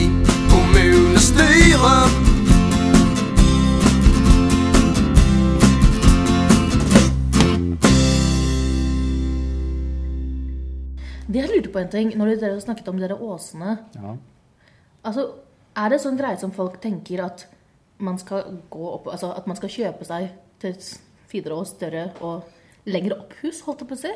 kommunestyret. 0.53 2.15
Vi 11.27 11.39
har 11.43 11.51
lurt 11.57 11.73
på 11.73 11.79
en 11.79 11.91
ting, 11.91 12.15
når 12.15 12.37
dere 12.39 12.61
snakket 12.63 12.89
om 12.89 13.03
dere 13.03 13.19
åsene. 13.19 13.81
Ja. 13.99 14.15
Altså, 15.03 15.31
Er 15.79 15.93
det 15.93 16.01
sånn 16.03 16.17
greie 16.19 16.39
som 16.39 16.51
folk 16.51 16.81
tenker 16.83 17.21
at 17.23 17.49
man 17.99 18.17
skal 18.19 18.57
gå 18.71 18.87
opp 18.91 19.07
Altså 19.13 19.29
at 19.31 19.47
man 19.47 19.55
skal 19.59 19.71
kjøpe 19.71 20.07
seg 20.09 20.31
til 20.63 20.75
finere 21.29 21.59
og 21.61 21.67
større 21.69 22.09
og 22.25 22.89
lengre 22.89 23.19
opphus, 23.21 23.61
holdt 23.67 23.85
jeg 23.85 23.89
på 23.91 23.97
å 23.99 24.01
si? 24.01 24.13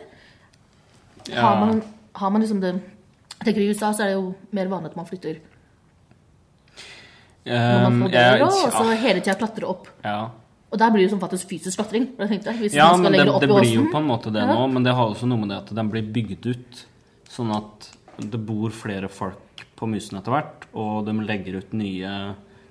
Har, 1.36 1.58
man, 1.60 1.82
har 2.18 2.30
man 2.34 2.42
liksom 2.42 2.60
det 2.62 2.72
Jeg 2.74 3.44
tenker 3.46 3.62
I 3.62 3.68
USA 3.70 3.92
så 3.94 4.02
er 4.02 4.10
det 4.10 4.16
jo 4.16 4.32
mer 4.50 4.70
vanlig 4.72 4.90
at 4.90 4.96
man 4.98 5.06
flytter 5.06 5.40
når 7.46 7.82
man 7.82 7.92
Um, 7.92 8.02
får 8.04 8.12
barn, 8.14 8.42
og 8.46 8.74
så 8.76 8.96
hele 9.02 9.20
tida 9.20 9.34
klatre 9.38 9.66
opp. 9.66 9.88
ja. 10.06 10.30
Og 10.72 10.78
der 10.80 10.92
blir 10.94 11.02
det 11.04 11.10
som 11.12 11.20
faktisk 11.20 11.50
fysisk 11.50 11.76
klatring. 11.76 12.06
Tenkte, 12.16 12.54
Ja, 12.72 12.86
men 12.96 13.12
det, 13.12 13.26
opp 13.28 13.42
det 13.42 13.48
blir 13.50 13.74
jo 13.74 13.82
på 13.92 13.98
en 13.98 14.06
måte 14.08 14.30
det 14.32 14.40
Ja. 14.40 14.54
nå, 14.54 14.70
men 14.72 14.82
det 14.86 14.94
har 14.96 15.10
også 15.10 15.26
noe 15.28 15.42
med 15.42 15.50
det 15.50 15.58
at 15.58 15.74
den 15.76 15.90
blir 15.92 16.06
bygd 16.14 16.46
ut 16.48 16.86
sånn 17.28 17.50
at 17.52 17.90
det 18.16 18.40
bor 18.40 18.70
flere 18.70 19.10
folk 19.12 19.66
på 19.76 19.88
Mysen 19.90 20.16
etter 20.16 20.32
hvert, 20.32 20.64
og 20.72 21.04
de 21.04 21.12
legger 21.26 21.58
ut 21.58 21.74
nye 21.76 22.12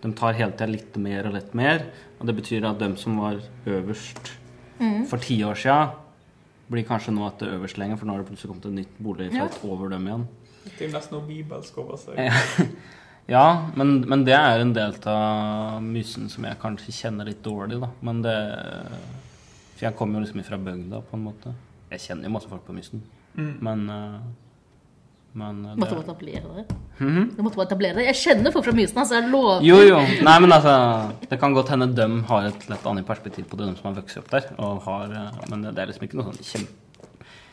De 0.01 0.11
tar 0.17 0.33
hele 0.33 0.51
tida 0.51 0.67
litt 0.71 0.95
mer 0.97 1.27
og 1.29 1.33
litt 1.37 1.53
mer, 1.57 1.85
og 2.19 2.25
det 2.27 2.35
betyr 2.39 2.65
at 2.69 2.79
de 2.81 2.91
som 2.97 3.17
var 3.21 3.41
øverst 3.65 4.37
Mm. 4.81 5.05
for 5.05 5.17
ti 5.21 5.35
år 5.45 5.53
sia, 5.55 5.91
blir 6.71 6.83
kanskje 6.87 7.11
nå 7.13 7.21
etter 7.27 7.51
øverst 7.53 7.77
lenger, 7.77 7.97
for 7.99 8.07
nå 8.07 8.15
har 8.15 8.23
det 8.23 8.31
plutselig 8.31 8.49
kommet 8.49 8.65
et 8.65 8.73
nytt 8.79 8.95
boligfelt 8.97 9.59
over 9.63 9.89
dem 9.89 10.07
igjen. 10.07 10.23
Det 10.65 10.87
er 10.87 10.93
nesten 10.95 11.17
noe 11.19 11.27
bibelsk 11.27 11.77
over 11.77 11.97
seg. 12.01 12.17
Ja, 13.29 13.69
men, 13.77 14.01
men 14.09 14.23
det 14.25 14.33
er 14.33 14.59
en 14.59 14.73
del 14.73 14.95
av 15.07 15.77
Mysen 15.85 16.25
som 16.33 16.43
jeg 16.43 16.57
kanskje 16.59 16.91
kjenner 16.91 17.25
litt 17.29 17.43
dårlig, 17.45 17.77
da. 17.79 17.91
Men 18.01 18.23
det 18.25 18.33
For 19.77 19.85
jeg 19.85 19.95
kommer 19.95 20.19
jo 20.19 20.25
liksom 20.25 20.41
ifra 20.41 20.57
bygda, 20.57 20.99
på 21.09 21.15
en 21.17 21.23
måte. 21.29 21.53
Jeg 21.91 21.99
kjenner 22.07 22.27
jo 22.27 22.33
masse 22.33 22.49
folk 22.49 22.65
på 22.65 22.73
Mysen. 22.75 23.03
Men 23.37 23.85
eh, 23.89 24.17
Men 25.33 25.63
det... 25.63 25.75
Måtte 25.79 25.95
det, 25.95 26.01
bare 26.01 26.03
etablere 26.03 26.53
det. 26.57 26.65
Du 26.99 27.39
måtte 27.43 27.55
bare 27.55 27.67
etablere 27.69 27.97
det. 27.99 28.07
Jeg 28.09 28.19
kjenner 28.19 28.53
folk 28.53 28.67
fra 28.67 28.73
Mysen, 28.75 28.99
altså. 28.99 29.15
Jeg 29.15 29.31
lover. 29.31 29.63
Jo, 29.63 29.77
jo. 29.87 30.01
Nei, 30.27 30.35
men 30.43 30.55
altså 30.57 30.75
Det 31.31 31.39
kan 31.39 31.55
godt 31.55 31.71
hende 31.71 31.87
de 31.95 32.07
har 32.27 32.49
et 32.49 32.67
litt 32.67 32.89
annet 32.91 33.07
perspektiv 33.07 33.47
på 33.47 33.59
det, 33.59 33.69
de 33.69 33.79
som 33.79 33.89
har 33.89 33.97
vokst 34.01 34.19
opp 34.19 34.27
der. 34.33 34.49
Og 34.59 34.83
har, 34.89 35.15
eh, 35.21 35.39
men 35.53 35.63
det 35.69 35.77
er 35.77 35.91
liksom 35.93 36.07
ikke 36.09 36.19
noe 36.19 36.33
sånn 36.33 36.51
kjempe 36.51 36.77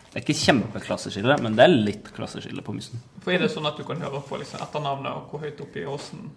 Det 0.08 0.16
er 0.16 0.24
ikke 0.24 0.38
kjempeklasseskille, 0.40 1.38
men 1.44 1.54
det 1.54 1.66
er 1.68 1.74
litt 1.76 2.12
klasseskille 2.16 2.66
på 2.66 2.74
Mysen. 2.74 3.02
For 3.22 3.36
er 3.36 3.44
det 3.44 3.52
sånn 3.54 3.68
at 3.70 3.78
du 3.78 3.86
kan 3.86 4.02
høre 4.02 4.24
på 4.26 4.42
liksom, 4.42 4.62
etternavnet 4.64 5.14
og 5.14 5.30
hvor 5.30 5.46
høyt 5.46 5.60
oppe 5.62 5.84
i 5.84 5.88
åsen 5.88 6.30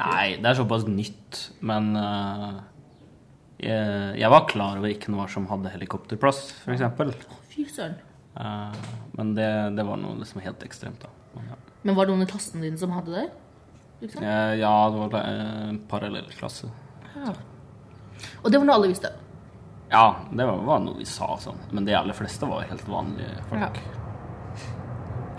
Nei, 0.00 0.40
det 0.40 0.48
er 0.48 0.56
såpass 0.58 0.86
nytt, 0.88 1.38
men 1.62 1.92
uh, 1.94 2.56
jeg, 3.60 4.14
jeg 4.18 4.30
var 4.32 4.46
klar 4.50 4.80
over 4.80 4.90
ikke 4.90 5.12
noe 5.12 5.28
som 5.30 5.44
hadde 5.50 5.70
helikopterplass, 5.74 6.40
f.eks. 6.64 7.28
Fy 7.52 7.66
søren. 7.68 7.98
Uh, 8.40 8.72
men 9.18 9.34
det, 9.36 9.50
det 9.76 9.84
var 9.84 10.00
noe 10.00 10.16
liksom 10.20 10.40
helt 10.40 10.62
ekstremt, 10.64 11.02
da. 11.02 11.10
Men, 11.36 11.52
ja. 11.52 11.58
Men 11.82 11.96
var 11.96 12.08
det 12.08 12.14
noen 12.14 12.24
i 12.24 12.30
klassen 12.30 12.64
din 12.64 12.78
som 12.80 12.92
hadde 12.96 13.12
det? 13.12 13.28
Liksom? 14.00 14.24
Eh, 14.24 14.54
ja, 14.60 14.90
det 14.90 14.98
var 14.98 15.14
eh, 15.20 15.68
en 15.68 15.78
parallell 15.88 16.30
klasse. 16.32 16.70
Ja. 17.14 17.34
Og 18.42 18.52
det 18.52 18.60
var 18.60 18.64
noe 18.64 18.78
alle 18.78 18.88
visste. 18.92 19.12
Ja, 19.90 20.04
det 20.32 20.46
var, 20.46 20.62
var 20.64 20.80
noe 20.84 21.00
vi 21.00 21.08
sa 21.08 21.34
sånn. 21.42 21.58
Men 21.74 21.88
de 21.88 21.96
aller 21.98 22.16
fleste 22.16 22.48
var 22.48 22.64
helt 22.70 22.86
vanlige 22.88 23.42
folk. 23.50 23.80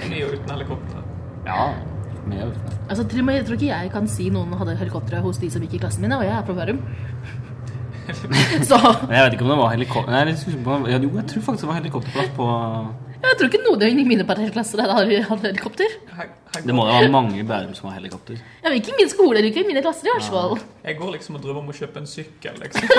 med 0.01 0.19
og 0.25 0.35
uten 0.35 0.53
helikopter? 0.53 1.07
Ja, 1.45 1.71
med 2.29 2.53
Altså, 2.89 3.03
til 3.03 3.23
og 3.23 3.25
med, 3.25 3.39
Jeg 3.39 3.45
tror 3.47 3.57
ikke 3.57 3.71
jeg 3.71 3.91
kan 3.93 4.07
si 4.07 4.29
noen 4.29 4.53
hadde 4.59 4.77
helikoptre 4.77 5.21
hos 5.23 5.39
de 5.41 5.49
som 5.49 5.63
gikk 5.65 5.79
i 5.79 5.81
klassen 5.85 6.05
min, 6.05 6.13
og 6.13 6.25
jeg 6.25 6.35
er 6.35 6.45
fra 6.45 6.57
Bærum. 6.57 6.83
Så 8.69 8.77
Men 9.07 9.15
jeg 9.15 9.23
vet 9.25 9.37
ikke 9.37 9.45
om 9.45 9.53
det 9.53 9.59
var 9.61 9.71
helikopter... 9.75 10.11
Nei, 10.11 10.97
jo, 10.97 11.13
jeg 11.19 11.27
tror 11.31 11.47
faktisk 11.47 11.65
det 11.65 11.71
var 11.71 11.79
helikopterplass 11.81 12.35
på 12.37 12.49
jeg 13.21 13.37
tror 13.37 13.49
ikke 13.51 13.59
noen 13.61 13.99
i 14.01 14.03
mine 14.07 14.23
parallellklasser 14.25 14.81
hadde 14.81 15.19
helikopter. 15.45 15.91
Det 16.65 16.73
må 16.73 16.87
da 16.87 16.95
være 16.97 17.11
mange 17.13 17.37
i 17.37 17.43
Bærum 17.45 17.75
som 17.77 17.91
har 17.91 17.99
helikopter. 17.99 18.39
Ja, 18.63 18.71
men 18.71 18.79
ikke 18.79 18.95
i 18.95 18.97
min 18.97 19.11
skole, 19.11 19.35
eller 19.37 19.51
ikke 19.51 19.61
i 19.61 19.67
mine 19.67 19.83
klasser 19.85 20.09
i 20.09 20.13
hvert 20.15 20.25
fall. 20.33 20.57
jeg 20.87 20.97
går 20.97 21.13
liksom 21.15 21.37
og 21.37 21.43
drømmer 21.43 21.61
om 21.61 21.69
å 21.69 21.75
kjøpe 21.77 22.01
en 22.01 22.09
sykkel, 22.09 22.57
liksom. 22.63 22.89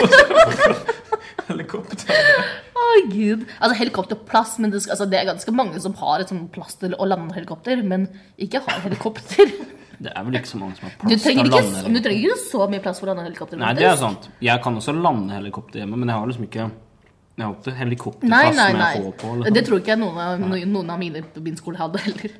helikopter. 1.50 2.22
Å, 2.78 2.86
gud. 3.10 3.44
Altså, 3.58 3.74
helikopterplass, 3.82 4.54
men 4.62 4.70
det, 4.72 4.84
skal- 4.84 4.94
altså, 4.94 5.10
det 5.10 5.18
er 5.20 5.30
ganske 5.32 5.56
mange 5.58 5.82
som 5.82 5.98
har 5.98 6.22
et 6.22 6.30
sånt 6.30 6.48
plass 6.54 6.78
til 6.78 6.94
å 6.94 7.08
lande 7.10 7.34
helikopter, 7.34 7.82
men 7.82 8.06
ikke 8.38 8.62
har 8.68 8.78
helikopter. 8.86 9.50
Det 10.02 10.12
er 10.12 10.24
vel 10.26 10.38
ikke 10.38 10.50
så 10.50 10.58
mange 10.58 10.78
som 10.78 10.88
har 10.88 10.94
plass 10.98 11.22
til 11.22 11.38
å 11.38 11.44
lande 11.46 11.82
lande 11.82 11.92
du 11.94 12.04
trenger 12.06 12.24
ikke 12.26 12.38
så 12.42 12.64
mye 12.72 12.82
plass 12.82 13.02
for 13.02 13.10
å 13.10 13.12
lande 13.12 13.26
helikopter. 13.28 13.60
Nei, 13.60 13.74
det 13.78 13.84
er 13.86 14.00
sant. 14.00 14.30
Jeg 14.42 14.62
kan 14.64 14.78
også 14.80 14.94
lande 14.96 15.36
helikopter 15.36 15.82
hjemme, 15.82 16.00
men 16.00 16.10
jeg 16.10 16.18
har 16.18 16.32
liksom 16.32 16.48
ikke 16.48 16.64
Jeg 16.66 17.44
har 17.46 17.54
ikke 17.54 17.70
Nei, 17.72 17.78
helikopterplass 17.82 18.56
nei, 18.58 18.66
med 18.72 18.82
nei. 18.82 18.96
H 18.98 19.12
på. 19.20 19.34
Eller. 19.36 19.54
Det 19.56 19.62
tror 19.68 19.82
ikke 19.82 19.94
jeg 19.94 20.00
noen 20.02 20.18
av, 20.24 20.42
noen 20.68 20.90
av 20.92 20.98
mine 21.00 21.22
på 21.34 21.44
min 21.44 21.56
skole 21.60 21.80
hadde 21.80 22.02
heller. 22.06 22.34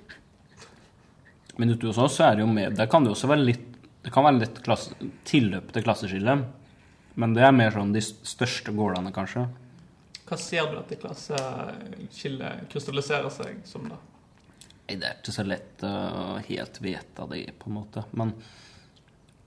Men 1.60 1.74
ute 1.74 1.90
hos 1.90 2.00
oss 2.00 2.18
så 2.18 2.30
er 2.30 2.38
det 2.38 2.46
jo 2.46 2.50
med 2.50 2.76
Der 2.78 2.88
kan 2.90 3.04
det 3.04 3.12
også 3.12 3.28
være 3.28 3.44
litt 3.44 3.66
Det 4.02 4.10
kan 4.12 4.24
være 4.24 4.40
litt 4.40 4.62
klasse, 4.64 4.96
tilløp 5.28 5.72
til 5.72 5.84
klasseskille. 5.86 6.38
Men 7.14 7.34
det 7.36 7.44
er 7.46 7.52
mer 7.54 7.70
sånn 7.74 7.92
de 7.94 8.00
største 8.02 8.72
gårdene, 8.74 9.12
kanskje. 9.14 9.44
Hva 10.26 10.38
ser 10.40 10.70
du 10.72 10.78
at 10.80 10.88
det 10.88 10.98
klasseskillet 11.02 12.64
krystalliserer 12.72 13.30
seg 13.30 13.60
som, 13.68 13.84
da? 13.92 13.98
Nei, 14.92 15.00
Det 15.00 15.08
er 15.08 15.20
ikke 15.22 15.32
så 15.32 15.44
lett 15.46 15.82
å 15.88 15.92
helt 16.44 16.78
vite 16.84 17.26
det, 17.30 17.42
på 17.58 17.70
en 17.70 17.76
måte. 17.78 18.04
Men, 18.12 18.34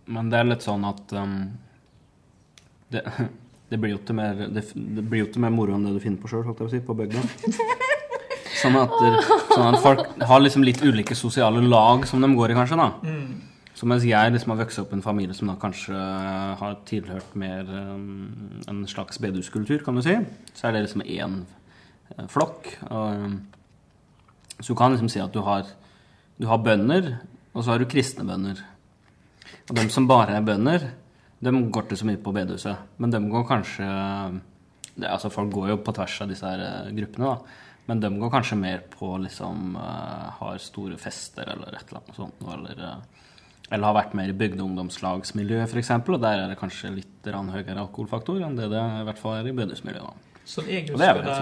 men 0.10 0.30
det 0.32 0.40
er 0.40 0.48
litt 0.48 0.66
sånn 0.66 0.86
at 0.88 1.14
um, 1.14 1.36
det, 2.90 3.04
det 3.70 3.78
blir 3.82 3.94
jo 3.94 4.00
ikke 4.02 4.16
mer 4.18 4.48
det, 4.50 4.64
det 4.74 5.04
blir 5.06 5.22
jo 5.22 5.28
ikke 5.30 5.44
mer 5.44 5.54
moro 5.54 5.76
enn 5.76 5.86
det 5.86 5.94
du 5.94 6.02
finner 6.02 6.22
på 6.22 6.32
sjøl, 6.32 6.46
holdt 6.48 6.64
jeg 6.64 6.66
på 6.66 6.70
å 6.70 6.74
si, 6.74 6.82
på 6.86 6.98
bygda. 6.98 7.26
Sånn 8.56 8.78
at, 8.80 8.94
sånn 9.52 9.76
at 9.76 9.82
folk 9.84 10.22
har 10.26 10.40
liksom 10.42 10.64
litt 10.64 10.80
ulike 10.82 11.14
sosiale 11.14 11.60
lag 11.62 12.06
som 12.08 12.24
de 12.24 12.30
går 12.34 12.54
i, 12.54 12.56
kanskje. 12.56 12.78
da. 12.80 13.18
Så 13.78 13.86
mens 13.86 14.06
jeg 14.08 14.32
liksom 14.32 14.54
har 14.54 14.62
vokst 14.64 14.80
opp 14.82 14.94
i 14.94 14.98
en 14.98 15.04
familie 15.06 15.36
som 15.38 15.52
da 15.52 15.58
kanskje 15.60 16.06
har 16.62 16.78
tilhørt 16.88 17.36
mer 17.38 17.68
um, 17.68 18.64
en 18.72 18.80
slags 18.90 19.20
bedehuskultur, 19.22 19.84
kan 19.86 20.00
du 20.00 20.02
si, 20.02 20.16
så 20.56 20.70
er 20.70 20.78
det 20.78 20.86
liksom 20.86 21.04
én 21.04 21.36
eh, 22.16 22.26
flokk. 22.32 22.72
Og, 22.88 23.28
um, 23.28 23.36
så 24.60 24.72
du 24.72 24.78
kan 24.80 24.94
liksom 24.94 25.10
si 25.12 25.20
at 25.20 25.34
du 25.34 25.42
har, 25.46 25.68
du 26.40 26.48
har 26.48 26.62
bønder, 26.64 27.12
og 27.54 27.64
så 27.64 27.74
har 27.74 27.82
du 27.82 27.90
kristne 27.90 28.26
bønder. 28.28 28.62
Og 29.70 29.76
de 29.78 29.88
som 29.94 30.08
bare 30.08 30.38
er 30.38 30.46
bønder, 30.46 30.90
de 31.44 31.52
går 31.52 31.86
ikke 31.86 32.00
så 32.00 32.08
mye 32.08 32.22
på 32.22 32.34
bedehuset. 32.36 32.92
Men 33.02 33.14
de 33.14 33.22
går 33.30 33.48
kanskje 33.50 33.88
det, 34.96 35.10
altså 35.12 35.32
Folk 35.34 35.52
går 35.54 35.74
jo 35.74 35.82
på 35.84 35.94
tvers 35.96 36.22
av 36.24 36.32
disse 36.32 36.48
her 36.48 36.62
eh, 36.64 36.92
gruppene, 36.96 37.34
da. 37.34 37.64
Men 37.86 38.02
de 38.02 38.10
går 38.18 38.32
kanskje 38.34 38.58
mer 38.58 38.86
på 38.90 39.12
liksom 39.22 39.76
eh, 39.78 40.28
Har 40.40 40.62
store 40.64 40.98
fester 41.02 41.52
eller 41.54 41.76
et 41.76 41.90
eller 41.90 42.02
annet 42.02 42.20
sånt. 42.20 42.46
Eller, 42.56 42.80
eh, 42.80 43.26
eller 43.70 43.90
har 43.90 43.98
vært 43.98 44.16
mer 44.18 44.32
i 44.32 44.38
bygdeungdomslagsmiljøet, 44.40 45.68
f.eks. 45.68 45.92
Og 46.00 46.22
der 46.24 46.46
er 46.46 46.54
det 46.54 46.60
kanskje 46.62 46.94
litt 46.96 47.28
høyere 47.28 47.82
alkoholfaktor 47.82 48.46
enn 48.46 48.56
det 48.58 48.70
det 48.72 48.86
i 49.02 49.06
hvert 49.10 49.20
fall 49.20 49.40
er 49.40 49.50
i 49.50 49.56
bedehusmiljøet. 49.58 50.32
Sånn 50.46 50.70
jeg 50.70 50.86
er 50.86 50.94
husker 50.94 51.24
det 51.26 51.38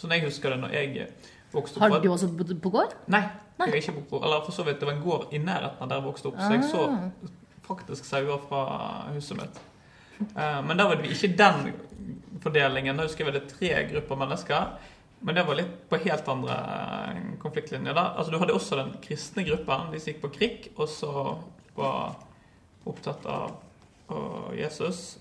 Sånn 0.00 0.12
jeg 0.14 0.24
husker 0.24 0.54
det 0.54 0.60
når 0.62 0.74
jeg 0.78 1.08
vokste 1.52 1.80
Har 1.80 2.00
du 2.00 2.08
også 2.12 2.28
bodd 2.36 2.52
på 2.62 2.70
gård? 2.70 2.94
Nei, 3.08 3.22
jeg 3.58 3.66
har 3.68 3.76
ikke 3.80 3.92
bodd 3.98 4.08
på 4.10 4.20
Eller 4.24 4.44
for 4.46 4.52
så 4.52 4.64
vidt, 4.66 4.80
det 4.80 4.86
var 4.88 4.94
en 4.94 5.02
gård 5.04 5.32
i 5.34 5.38
nærheten 5.38 5.82
av 5.82 5.88
der 5.88 5.96
jeg 6.00 6.04
vokste 6.04 6.26
opp, 6.30 6.38
så 6.40 6.52
jeg 6.52 6.64
så 6.70 6.84
Ah. 6.90 7.08
faktisk 7.70 8.04
sauer 8.04 8.38
fra 8.48 8.62
huset 9.14 9.36
mitt. 9.36 9.60
Eh, 10.36 10.62
Men 10.62 10.76
da 10.76 10.86
var 10.88 10.96
det 10.96 11.10
ikke 11.10 11.36
den 11.36 11.72
fordelingen. 12.42 12.96
Da 12.96 13.02
husker 13.06 13.24
jeg 13.24 13.34
det 13.34 13.48
tre 13.48 13.84
grupper 13.92 14.16
mennesker. 14.16 14.66
Men 15.22 15.34
det 15.34 15.44
var 15.46 15.54
litt 15.54 15.88
på 15.90 15.98
helt 16.02 16.28
andre 16.28 16.56
eh, 16.56 17.38
konfliktlinjer. 17.38 17.94
da. 17.94 18.14
Altså 18.16 18.30
Du 18.32 18.38
hadde 18.38 18.52
også 18.54 18.76
den 18.76 18.92
kristne 19.02 19.44
gruppen, 19.44 19.90
de 19.92 20.00
som 20.00 20.12
gikk 20.12 20.20
på 20.22 20.32
krig, 20.32 20.70
og 20.76 20.88
så 20.88 21.38
var 21.76 22.16
opptatt 22.86 23.26
av 23.26 23.52
av 24.10 24.54
Jesus. 24.58 25.18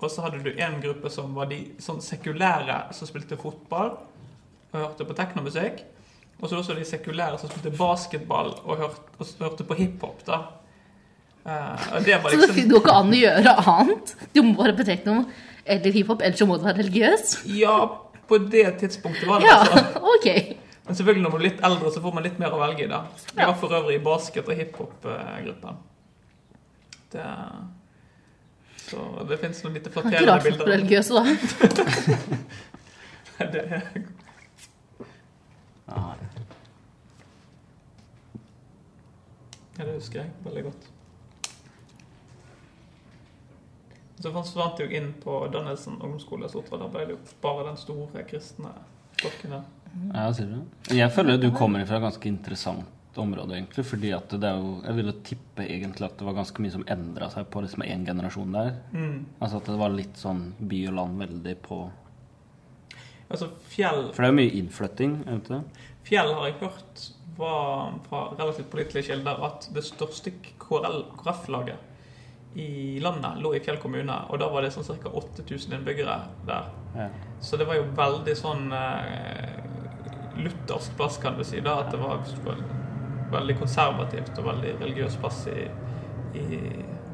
Og 0.00 0.10
så 0.10 0.22
hadde 0.22 0.38
du 0.44 0.52
en 0.62 0.80
gruppe 0.80 1.10
som 1.10 1.34
var 1.34 1.46
de 1.46 1.72
sånn 1.82 1.98
sekulære 2.00 2.92
som 2.94 3.08
spilte 3.08 3.36
fotball 3.36 3.96
og 4.72 4.80
hørte 4.80 5.04
på 5.08 5.14
teknomusikk. 5.16 5.84
Og 6.40 6.48
så 6.48 6.56
også 6.60 6.74
de 6.78 6.84
sekulære 6.86 7.38
som 7.40 7.50
spilte 7.50 7.72
basketball 7.76 8.52
og 8.64 8.76
hørte, 8.78 9.00
og 9.18 9.26
hørte 9.42 9.64
på 9.66 9.74
hiphop. 9.74 10.20
da. 10.26 10.38
Uh, 11.48 11.98
det 12.04 12.18
var 12.22 12.30
Så 12.34 12.36
det 12.36 12.48
liksom 12.54 12.70
går 12.70 12.82
ikke 12.84 12.94
an 13.00 13.10
å 13.14 13.18
gjøre 13.22 13.54
annet. 13.72 14.12
Du 14.34 14.42
må 14.42 14.54
bare 14.60 14.76
på 14.78 14.84
tekno 14.86 15.24
eller 15.68 15.92
hiphop, 15.92 16.22
ellers 16.24 16.40
må 16.48 16.56
du 16.60 16.64
være 16.68 16.78
religiøs. 16.82 17.38
Ja, 17.58 17.74
på 18.28 18.38
det 18.52 18.66
tidspunktet 18.80 19.26
var 19.28 19.40
det 19.42 19.48
Ja, 19.50 19.58
altså. 19.64 20.00
ok. 20.14 20.28
Men 20.88 20.96
selvfølgelig 20.96 21.22
når 21.26 21.32
man 21.34 21.40
er 21.42 21.46
litt 21.50 21.64
eldre, 21.68 21.90
så 21.92 22.00
får 22.00 22.14
man 22.16 22.24
litt 22.24 22.38
mer 22.40 22.54
å 22.56 22.60
velge 22.62 22.84
i. 22.86 22.88
da. 22.88 23.02
Jeg 23.34 23.42
Ja. 23.42 23.46
var 23.50 23.58
for 23.60 23.74
øvrig 23.76 23.98
i 23.98 24.04
basket- 24.04 24.48
og 24.48 24.54
hiphop-gruppen. 24.56 25.82
Det 27.12 27.26
Så 28.88 29.26
det 29.28 29.36
fins 29.40 29.60
noen 29.64 29.74
litt 29.76 29.86
er 29.86 29.90
ikke 29.90 30.24
rart 30.30 30.42
folk 30.42 30.44
bilder. 30.44 30.64
blir 30.64 30.76
religiøse, 30.78 31.12
da. 31.18 31.24
Det, 33.52 33.82
Ja, 35.88 36.14
ja, 39.78 39.84
det 39.84 39.94
husker 39.94 40.24
jeg 40.24 40.30
veldig 40.42 40.62
godt. 40.66 40.86
Så 44.18 44.32
forsvant 44.34 44.80
jeg 44.82 44.90
jo 44.90 44.98
inn 44.98 45.12
på 45.22 45.34
Danielsen 45.54 46.00
ungdomsskole, 46.00 46.48
så 46.50 46.64
der 46.72 46.88
ble 46.90 47.04
det 47.06 47.14
jo 47.14 47.18
bare 47.42 47.68
den 47.68 47.78
store 47.78 48.24
kristne 48.26 48.72
flokken 49.20 49.54
der. 49.54 49.68
Ja, 50.10 50.24
sier 50.34 50.50
du 50.50 50.56
det? 50.56 50.96
Jeg 50.98 51.12
føler 51.14 51.38
du 51.38 51.52
kommer 51.54 51.86
fra 51.86 52.00
et 52.00 52.06
ganske 52.08 52.28
interessant 52.28 53.18
område, 53.18 53.54
egentlig. 53.54 53.84
fordi 53.86 54.10
at 54.14 54.30
det 54.30 54.46
er 54.46 54.58
jo 54.58 54.82
Jeg 54.84 54.94
ville 54.94 55.14
tippe 55.26 55.62
egentlig 55.64 56.06
at 56.06 56.18
det 56.18 56.26
var 56.26 56.36
ganske 56.36 56.62
mye 56.62 56.74
som 56.74 56.84
endra 56.86 57.30
seg 57.30 57.48
på 57.50 57.62
liksom 57.62 57.82
én 57.86 58.04
generasjon 58.06 58.52
der. 58.52 58.74
Mm. 58.92 59.24
Altså 59.40 59.62
at 59.62 59.70
det 59.70 59.78
var 59.78 59.94
litt 59.94 60.18
sånn 60.18 60.42
by 60.58 60.82
og 60.90 60.94
land 60.98 61.18
veldig 61.22 61.56
på 61.62 61.80
Altså, 63.28 63.50
Fjell 63.68 64.08
For 64.14 64.24
det 64.24 64.28
er 64.28 64.32
jo 64.32 64.38
mye 64.40 64.56
innflytting, 64.62 65.14
er 65.26 65.36
det 65.36 65.44
ikke? 65.44 65.86
Fjell 66.08 66.34
har 66.34 66.46
jeg 66.48 66.60
hørt 66.62 67.08
var 67.38 67.92
fra 68.08 68.22
relativt 68.38 68.70
pålitelige 68.72 69.12
kilder 69.12 69.44
at 69.46 69.68
det 69.74 69.84
største 69.86 70.32
KrF-laget 70.58 71.84
i 72.58 72.98
landet 73.00 73.38
lå 73.38 73.52
i 73.54 73.60
Fjell 73.62 73.78
kommune, 73.78 74.14
og 74.28 74.40
da 74.40 74.48
var 74.50 74.64
det 74.64 74.72
sånn 74.74 74.86
ca. 74.98 75.12
8000 75.20 75.76
innbyggere 75.76 76.16
der. 76.48 76.70
Ja. 76.96 77.08
Så 77.44 77.60
det 77.60 77.68
var 77.68 77.78
jo 77.78 77.84
veldig 77.94 78.34
sånn 78.38 78.72
eh, 78.74 79.60
luthersk 80.42 80.96
plass, 80.98 81.20
kan 81.22 81.38
du 81.38 81.44
si. 81.46 81.60
da, 81.62 81.76
At 81.84 81.92
det 81.92 82.00
var 82.02 82.24
veldig 83.30 83.58
konservativt 83.60 84.38
og 84.40 84.48
veldig 84.48 84.74
religiøs 84.80 85.18
plass 85.20 85.44
i, 85.52 85.68
i, 86.40 86.62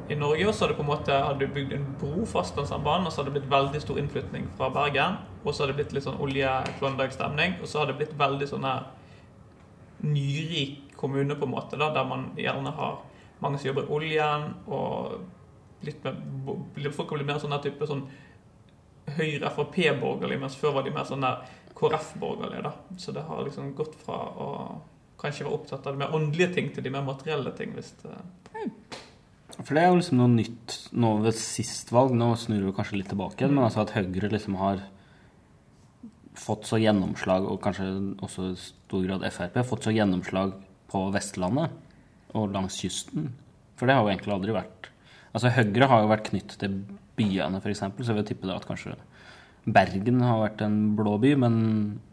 i 0.08 0.16
Norge. 0.18 0.52
Så 0.52 0.64
hadde 0.64 0.76
på 0.78 0.84
en 0.84 0.90
måte 0.90 1.16
hadde 1.26 1.46
du 1.46 1.54
bygd 1.54 1.72
en 1.76 1.86
bro 2.00 2.26
fastlandsambanen, 2.28 3.06
og 3.08 3.12
så 3.12 3.22
hadde 3.22 3.32
det 3.32 3.40
blitt 3.40 3.52
veldig 3.52 3.80
stor 3.84 4.00
innflytning 4.02 4.48
fra 4.58 4.70
Bergen. 4.74 5.18
Og 5.44 5.52
så 5.52 5.62
hadde 5.62 5.74
det 5.74 5.80
blitt 5.82 5.96
litt 5.96 6.06
sånn 6.06 6.20
olje-Klondyke-stemning, 6.24 7.58
og 7.60 7.70
så 7.70 7.82
hadde 7.82 7.94
det 7.94 8.02
blitt 8.02 8.18
veldig 8.20 8.50
sånn 8.50 8.68
her 8.68 8.90
nyrik 10.04 10.94
kommune, 11.00 11.36
på 11.36 11.48
en 11.48 11.54
måte, 11.54 11.78
da, 11.80 11.90
der 11.94 12.06
man 12.08 12.30
gjerne 12.36 12.72
har 12.76 13.00
mange 13.42 13.58
som 13.58 13.70
jobber 13.70 13.88
i 13.88 13.96
oljen, 13.98 14.46
og 14.72 15.84
litt 15.84 16.04
med, 16.04 16.20
folk 16.96 17.10
har 17.10 17.20
blitt 17.20 17.28
mer 17.28 17.40
sånn 17.42 17.56
type 17.64 17.88
sånn 17.88 18.06
Høyre-Frp-borgerlig, 19.14 20.38
mens 20.40 20.56
før 20.56 20.78
var 20.78 20.86
de 20.86 20.92
mer 20.94 21.04
sånn 21.08 21.24
KrF-borgerlige. 21.76 22.62
da. 22.64 22.72
Så 22.96 23.12
det 23.12 23.26
har 23.28 23.42
liksom 23.44 23.74
gått 23.76 23.96
fra 24.00 24.16
å 24.16 24.48
kanskje 25.20 25.44
være 25.46 25.58
opptatt 25.58 25.86
av 25.86 25.94
de 25.94 26.04
mer 26.04 26.14
åndelige 26.16 26.54
ting 26.56 26.70
til 26.72 26.84
de 26.84 26.92
mer 26.92 27.04
materielle 27.04 27.52
ting. 27.56 27.74
hvis 27.76 27.92
det... 28.02 28.14
For 29.54 29.76
det 29.76 29.84
er 29.84 29.92
jo 29.92 29.98
liksom 30.00 30.18
noe 30.18 30.32
nytt 30.32 30.74
nå 30.98 31.10
ved 31.22 31.36
sist 31.38 31.92
valg. 31.94 32.14
Nå 32.16 32.32
snur 32.40 32.64
vi 32.66 32.74
kanskje 32.74 32.98
litt 32.98 33.10
tilbake 33.12 33.48
men 33.50 33.64
altså 33.66 33.84
at 33.84 33.94
Høyre 33.94 34.32
liksom 34.32 34.58
har 34.58 34.82
fått 36.34 36.66
så 36.66 36.80
gjennomslag, 36.82 37.46
og 37.46 37.60
kanskje 37.62 37.86
også 38.24 38.48
i 38.50 38.56
stor 38.58 39.04
grad 39.06 39.26
Frp, 39.30 39.60
fått 39.68 39.86
så 39.86 39.92
gjennomslag 39.94 40.56
på 40.90 41.04
Vestlandet 41.14 41.70
og 42.34 42.50
langs 42.54 42.80
kysten. 42.82 43.30
For 43.78 43.86
det 43.86 43.94
har 43.94 44.02
jo 44.02 44.10
egentlig 44.12 44.34
aldri 44.34 44.56
vært 44.56 44.90
Altså 45.34 45.50
Høyre 45.50 45.88
har 45.90 46.04
jo 46.04 46.10
vært 46.12 46.28
knyttet 46.28 46.60
til 46.62 46.74
byene, 47.18 47.58
f.eks., 47.58 47.80
så 47.82 48.12
jeg 48.12 48.18
vil 48.20 48.26
tippe 48.28 48.46
det 48.46 48.54
at 48.54 48.66
kanskje 48.68 48.92
Bergen 49.64 50.20
har 50.20 50.42
vært 50.42 50.60
en 50.66 50.74
blå 50.96 51.14
by, 51.22 51.34
men, 51.40 51.54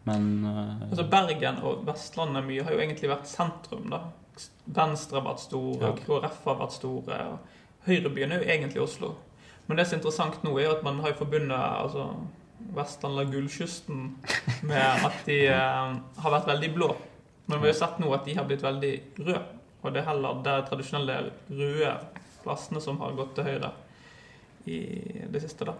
men 0.08 0.28
uh, 0.48 0.86
Altså 0.88 1.04
Bergen 1.12 1.58
og 1.62 1.82
Vestlandet 1.86 2.46
mye 2.46 2.64
har 2.64 2.72
jo 2.72 2.80
egentlig 2.80 3.10
vært 3.12 3.28
sentrum. 3.28 3.90
da. 3.92 4.00
Venstre 4.64 5.20
har 5.20 5.26
vært 5.26 5.42
store, 5.44 5.80
Ja. 5.82 5.92
KrF 5.98 6.38
har 6.48 6.60
vært 6.62 6.76
store. 6.78 7.18
og 7.34 7.86
Høyrebyen 7.88 8.32
er 8.32 8.40
jo 8.40 8.48
egentlig 8.54 8.82
Oslo. 8.82 9.14
Men 9.66 9.76
det 9.78 9.86
som 9.86 9.96
er 9.96 10.00
interessant 10.00 10.42
nå, 10.46 10.54
er 10.58 10.72
at 10.72 10.82
man 10.86 11.00
har 11.04 11.12
forbundet 11.18 11.58
altså, 11.58 12.08
Vestlandet 12.72 13.26
og 13.26 13.32
Gullkysten 13.34 14.02
med 14.62 15.06
at 15.06 15.22
de 15.26 15.38
eh, 15.50 15.94
har 16.24 16.34
vært 16.36 16.48
veldig 16.48 16.72
blå. 16.74 16.90
Men 17.46 17.58
vi 17.58 17.66
har 17.68 17.72
jo 17.74 17.78
sett 17.82 17.98
nå 18.00 18.12
at 18.14 18.24
de 18.26 18.36
har 18.38 18.46
blitt 18.48 18.62
veldig 18.64 18.92
røde. 19.26 19.42
Og 19.82 19.92
det 19.92 20.00
er 20.02 20.08
heller 20.12 20.42
de 20.46 20.56
tradisjonelle 20.68 21.16
røde 21.50 21.94
plassene 22.44 22.80
som 22.82 23.00
har 23.02 23.16
gått 23.18 23.34
til 23.36 23.48
høyre 23.50 23.72
i 24.70 24.78
det 25.30 25.42
siste. 25.42 25.66
da. 25.66 25.74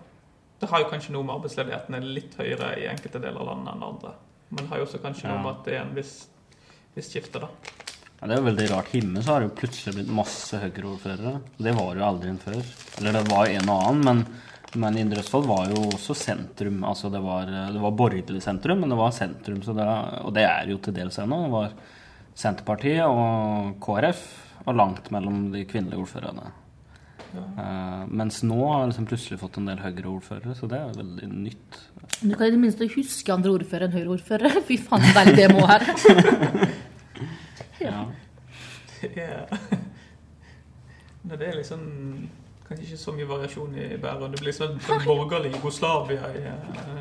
Det 0.63 0.69
har 0.71 0.85
jo 0.85 0.91
kanskje 0.93 1.11
noe 1.11 1.27
med 1.27 1.35
arbeidsledigheten 1.41 1.97
er 1.99 2.05
litt 2.07 2.37
høyere 2.39 2.69
i 2.79 2.85
enkelte 2.87 3.19
deler 3.19 3.41
av 3.43 3.49
landet 3.49 3.73
enn 3.73 3.81
andre. 3.83 4.13
Men 4.53 4.61
det 4.61 4.71
har 4.71 4.79
jo 4.79 4.85
også 4.87 5.01
kanskje 5.03 5.27
noe 5.27 5.41
med 5.43 5.57
at 5.57 5.65
det 5.67 5.73
er 5.75 5.81
en 5.83 5.97
viss, 5.97 6.13
viss 6.95 7.09
skifte, 7.11 7.43
da. 7.43 7.49
Ja, 8.21 8.29
Det 8.29 8.37
er 8.37 8.39
jo 8.39 8.47
veldig 8.47 8.67
rart. 8.71 8.93
Himme 8.95 9.25
så 9.25 9.33
har 9.33 9.43
det 9.43 9.49
jo 9.49 9.57
plutselig 9.59 9.97
blitt 9.97 10.13
masse 10.15 10.61
Høyre-ordførere. 10.63 11.35
Det 11.59 11.75
var 11.75 11.99
jo 11.99 12.07
aldri 12.07 12.31
en 12.31 12.39
før. 12.45 12.61
Eller 13.01 13.19
det 13.19 13.25
var 13.33 13.51
en 13.51 13.75
og 13.75 13.89
annen, 13.89 14.07
men, 14.07 14.23
men 14.85 15.01
Indre 15.03 15.25
Østfold 15.25 15.51
var 15.51 15.75
jo 15.75 15.83
også 15.89 16.15
sentrum. 16.21 16.79
Altså 16.87 17.11
det 17.11 17.25
var, 17.27 17.51
det 17.51 17.83
var 17.83 17.99
borgerlig 17.99 18.47
sentrum, 18.47 18.85
men 18.85 18.95
det 18.95 19.03
var 19.03 19.19
sentrum. 19.19 19.59
Så 19.67 19.75
det, 19.75 19.91
og 20.23 20.31
det 20.39 20.47
er 20.47 20.71
jo 20.71 20.79
til 20.79 20.95
dels 21.01 21.19
ennå. 21.19 21.43
Det 21.49 21.55
var 21.59 21.75
Senterpartiet 22.39 23.03
og 23.03 23.75
KrF, 23.83 24.23
og 24.63 24.79
langt 24.79 25.11
mellom 25.11 25.49
de 25.51 25.67
kvinnelige 25.67 26.07
ordførerne. 26.07 26.53
Eh, 27.33 28.03
mens 28.13 28.43
nå 28.45 28.59
har 28.61 28.83
jeg 28.83 28.93
liksom 28.93 29.07
plutselig 29.09 29.39
fått 29.41 29.57
en 29.61 29.71
del 29.71 29.81
Høyre-ordførere, 29.81 30.55
så 30.59 30.69
det 30.69 30.79
er 30.79 30.99
veldig 30.99 31.29
nytt. 31.33 31.79
Du 32.21 32.35
kan 32.35 32.47
i 32.47 32.53
det 32.55 32.61
minste 32.61 32.89
huske 32.93 33.33
andre 33.33 33.55
ordførere 33.57 33.89
enn 33.89 33.97
Høyre-ordførere. 33.97 34.63
Fy 34.69 34.79
faen, 34.83 35.07
så 35.07 35.15
deilig 35.21 35.39
det 35.41 35.51
må 35.55 35.67
her. 35.71 35.89
Ja. 37.83 38.05
Er, 39.03 39.49
Nei, 41.27 41.35
det 41.35 41.49
er 41.49 41.57
liksom 41.57 41.81
kanskje 42.69 42.85
ikke 42.85 42.99
så 43.01 43.15
mye 43.17 43.27
variasjon 43.27 43.73
i 43.75 43.89
Bærum. 43.99 44.31
Det 44.31 44.43
blir 44.45 44.55
sånn 44.55 44.77
sånn 44.87 45.03
borgerlig 45.03 45.51
Jugoslavia 45.57 46.31
i, 46.39 46.45
eh, 46.47 47.01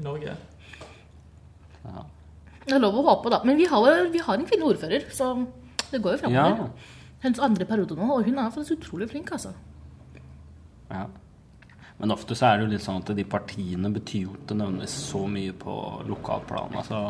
i 0.00 0.04
Norge. 0.04 0.32
Ja. 1.84 2.06
Det 2.64 2.76
er 2.76 2.80
lov 2.80 2.96
å 3.00 3.04
håpe, 3.10 3.32
da. 3.32 3.42
Men 3.48 3.60
vi 3.60 3.68
har, 3.68 3.90
vi 4.12 4.22
har 4.24 4.38
en 4.38 4.48
kvinnelig 4.48 4.78
ordfører, 4.78 5.04
så 5.12 5.34
det 5.90 6.00
går 6.04 6.16
jo 6.16 6.22
framover. 6.24 6.64
Ja. 6.64 6.96
Hennes 7.22 7.40
andre 7.42 7.66
periode 7.66 7.96
nå, 7.98 8.06
og 8.14 8.28
hun 8.28 8.38
er 8.38 8.52
faktisk 8.54 8.78
utrolig 8.78 9.08
flink, 9.10 9.32
altså. 9.34 9.54
Ja. 10.90 11.06
Men 11.98 12.14
ofte 12.14 12.36
så 12.38 12.46
er 12.46 12.58
det 12.58 12.66
jo 12.68 12.72
litt 12.76 12.84
sånn 12.84 13.00
at 13.02 13.10
de 13.18 13.24
partiene 13.26 13.90
betyr 13.90 14.28
jo 14.28 14.36
ikke 14.36 14.54
nødvendigvis 14.54 14.94
så 15.08 15.24
mye 15.26 15.54
på 15.58 15.74
lokalplan. 16.06 16.76
Altså 16.78 17.00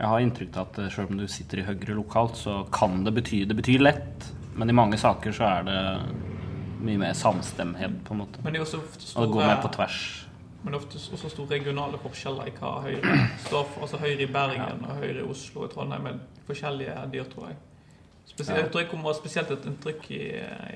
Jeg 0.00 0.08
har 0.08 0.24
inntrykk 0.24 0.56
av 0.56 0.70
at 0.70 0.92
selv 0.94 1.12
om 1.12 1.20
du 1.20 1.26
sitter 1.28 1.60
i 1.60 1.66
Høyre 1.66 1.98
lokalt, 1.98 2.40
så 2.40 2.62
kan 2.72 3.02
det 3.04 3.12
bety 3.18 3.42
Det 3.44 3.56
betyr 3.58 3.84
lett, 3.84 4.30
men 4.56 4.72
i 4.72 4.76
mange 4.76 4.96
saker 5.00 5.36
så 5.36 5.50
er 5.50 5.68
det 5.68 5.80
mye 6.80 7.02
mer 7.02 7.12
samstemmighet, 7.12 8.00
på 8.06 8.14
en 8.16 8.22
måte. 8.22 8.40
Men 8.40 8.54
det 8.54 8.62
er 8.62 8.64
også 8.64 8.80
ofte 8.80 9.12
Og 9.18 9.26
det 9.26 9.32
går 9.34 9.46
mer 9.50 9.60
på 9.60 9.72
tvers. 9.76 10.00
Men 10.62 10.72
det 10.72 10.76
er 10.76 10.82
ofte 10.82 11.00
også 11.16 11.30
store 11.32 11.56
regionale 11.56 11.98
forskjeller 12.02 12.50
i 12.50 12.54
hva 12.58 12.70
Høyre 12.84 13.16
står 13.46 13.66
for. 13.72 13.86
Altså 13.86 14.00
Høyre 14.02 14.26
i 14.26 14.30
Bergen 14.30 14.84
og 14.84 15.00
Høyre 15.00 15.22
i 15.22 15.26
Oslo 15.26 15.64
og 15.64 15.72
Trondheim 15.72 16.08
er 16.10 16.18
forskjellige 16.48 16.96
dyr, 17.12 17.28
tror 17.32 17.50
jeg. 17.50 17.60
Spesielt, 18.30 18.58
Ja. 18.58 18.64
Jeg 18.64 18.72
tror 18.72 18.80
jeg 18.80 18.90
kommer 18.90 19.12
spesielt 19.16 19.50
et 19.50 19.64
inntrykk 19.66 20.10
i, 20.14 20.22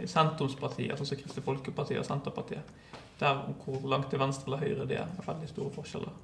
i 0.02 0.06
sentrumspartier, 0.10 0.96
sånn 0.96 1.06
som 1.06 1.20
Kristelig 1.20 1.44
Folkeparti 1.44 1.98
og 2.00 2.06
Senterpartiet. 2.08 2.72
Der 3.20 3.42
hvor 3.62 3.84
langt 3.88 4.08
til 4.10 4.18
venstre 4.18 4.48
eller 4.48 4.64
høyre 4.64 4.86
det 4.90 4.98
er, 4.98 5.10
er 5.18 5.28
veldig 5.28 5.48
store 5.52 5.70
forskjeller. 5.76 6.16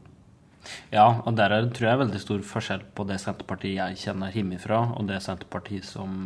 Ja, 0.92 1.20
og 1.24 1.36
der 1.36 1.54
er, 1.54 1.68
tror 1.70 1.86
jeg 1.86 1.94
er 1.94 2.02
veldig 2.02 2.20
stor 2.20 2.42
forskjell 2.44 2.82
på 2.96 3.06
det 3.08 3.20
Senterpartiet 3.22 3.78
jeg 3.78 4.00
kjenner 4.02 4.34
hjemmefra, 4.34 4.80
og 4.98 5.08
det 5.08 5.22
Senterpartiet 5.24 5.86
som 5.88 6.16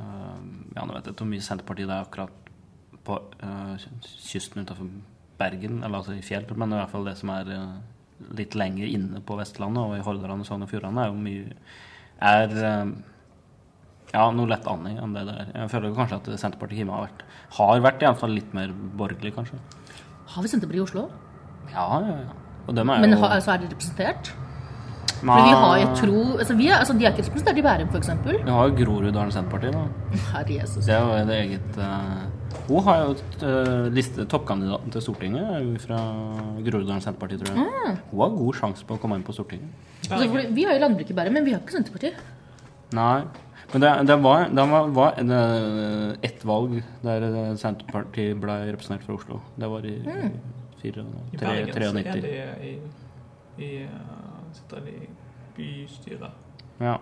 øh, 0.00 0.40
Ja, 0.76 0.84
nå 0.84 0.92
vet 0.92 1.06
jeg 1.06 1.14
ikke 1.14 1.22
hvor 1.22 1.30
mye 1.30 1.46
Senterpartiet 1.46 1.88
det 1.88 1.96
er 1.96 2.08
akkurat 2.08 2.50
på 3.06 3.20
øh, 3.46 3.86
kysten 4.26 4.66
utenfor 4.66 4.90
Bergen, 5.38 5.82
eller 5.82 6.00
altså 6.00 6.16
i 6.16 6.24
fjell, 6.24 6.46
men 6.56 6.72
i 6.72 6.78
hvert 6.80 6.92
fall 6.92 7.04
det 7.08 7.16
som 7.18 7.32
er 7.34 7.50
øh, 7.52 7.74
litt 8.38 8.56
lenger 8.56 8.88
inne 8.88 9.20
på 9.26 9.36
Vestlandet 9.38 9.82
og 9.82 9.98
i 9.98 10.04
Hordaland 10.04 10.44
og 10.44 10.48
Sogn 10.48 10.64
og 10.64 10.70
Fjordane, 10.72 11.04
er 11.04 11.12
jo 11.12 11.20
mye 11.20 11.58
Er 12.16 12.54
øh, 12.56 12.94
ja, 14.14 14.24
noe 14.32 14.48
lett 14.48 14.66
annet 14.70 15.02
enn 15.02 15.12
det 15.16 15.26
der. 15.28 15.52
Jeg 15.52 15.70
føler 15.74 15.90
jo 15.90 15.98
kanskje 15.98 16.20
at 16.22 16.32
Senterpartiet 16.40 16.80
hjemme 16.80 16.96
har 16.96 17.08
vært 17.08 17.24
Har 17.58 17.84
vært 17.84 18.02
i 18.02 18.08
alle 18.08 18.20
fall 18.22 18.34
litt 18.36 18.56
mer 18.56 18.72
borgerlig, 18.72 19.34
kanskje. 19.36 19.60
Har 20.32 20.42
vi 20.42 20.50
Senterpartiet 20.52 20.80
i 20.80 20.86
Oslo? 20.86 21.06
Ja, 21.72 21.86
ja, 22.00 22.18
ja. 22.22 22.42
Og 22.66 22.74
dem 22.74 22.90
er 22.90 23.02
Men 23.04 23.14
jo 23.14 23.20
har, 23.22 23.36
altså, 23.36 23.54
er 23.54 23.62
de 23.62 23.70
representert? 23.70 24.32
Nei, 25.24 25.32
For 25.32 25.46
vi 25.48 25.52
har 25.56 25.76
jeg 25.80 25.92
tro, 25.96 26.22
altså, 26.36 26.54
vi 26.56 26.66
er, 26.68 26.80
altså, 26.80 26.96
De 26.96 27.06
er 27.06 27.14
ikke 27.14 27.24
representert 27.28 27.60
i 27.60 27.62
Bærum, 27.64 27.92
f.eks. 27.92 28.10
Vi 28.26 28.56
har 28.56 28.70
jo 28.70 28.74
Groruddalen 28.80 29.32
Senterparti, 29.32 29.70
da. 29.72 29.84
Herre 30.32 30.58
Jesus. 30.60 30.84
Det 30.84 30.96
er 30.96 31.04
jo 31.04 31.14
et 31.20 31.32
eget 31.36 31.78
eh, 31.80 32.24
Hun 32.66 32.82
har 32.82 32.96
jo 33.04 33.10
et 33.14 33.42
uh, 33.46 33.86
liste 33.94 34.24
Toppkandidaten 34.26 34.90
til 34.90 35.02
Stortinget 35.04 35.42
er 35.54 35.60
jo 35.62 35.76
fra 35.78 35.98
Groruddalen 36.66 37.00
Senterparti, 37.04 37.38
tror 37.38 37.52
jeg. 37.52 37.66
Mm. 37.66 37.98
Hun 38.10 38.20
har 38.24 38.32
god 38.40 38.54
sjanse 38.58 38.86
på 38.88 38.96
å 38.96 39.00
komme 39.02 39.18
inn 39.20 39.26
på 39.26 39.34
Stortinget. 39.36 39.70
Altså, 40.10 40.26
vi 40.54 40.64
har 40.66 40.74
jo 40.74 40.82
landbruket 40.82 41.14
bare, 41.18 41.30
men 41.34 41.44
vi 41.46 41.54
har 41.54 41.60
ikke 41.62 41.76
Senterpartiet. 41.76 42.18
Nei. 42.96 43.22
Men 43.72 43.82
det, 43.82 43.90
det 44.06 44.16
var, 44.22 44.44
det 44.54 44.64
var, 44.70 44.90
var 44.94 45.16
det, 45.18 45.38
ett 46.28 46.44
valg 46.46 46.76
der 47.02 47.24
eh, 47.26 47.54
Senterpartiet 47.58 48.38
ble 48.42 48.54
representert 48.72 49.06
fra 49.08 49.16
Oslo. 49.18 49.40
Det 49.58 49.70
var 49.72 49.86
i, 49.90 49.96
Mm. 50.06 50.36
i 50.76 50.80
fire- 50.82 51.06
I 51.32 51.38
tre- 51.40 51.48
Bergen 51.48 51.72
så 51.74 51.88
er 51.88 52.02
93. 52.02 52.20
de 52.22 52.68
i, 52.68 52.74
i 53.66 53.70
sitter 54.54 54.84
de 54.86 54.92
i 54.92 55.08
bystyret. 55.56 56.30
Ja. 56.80 56.98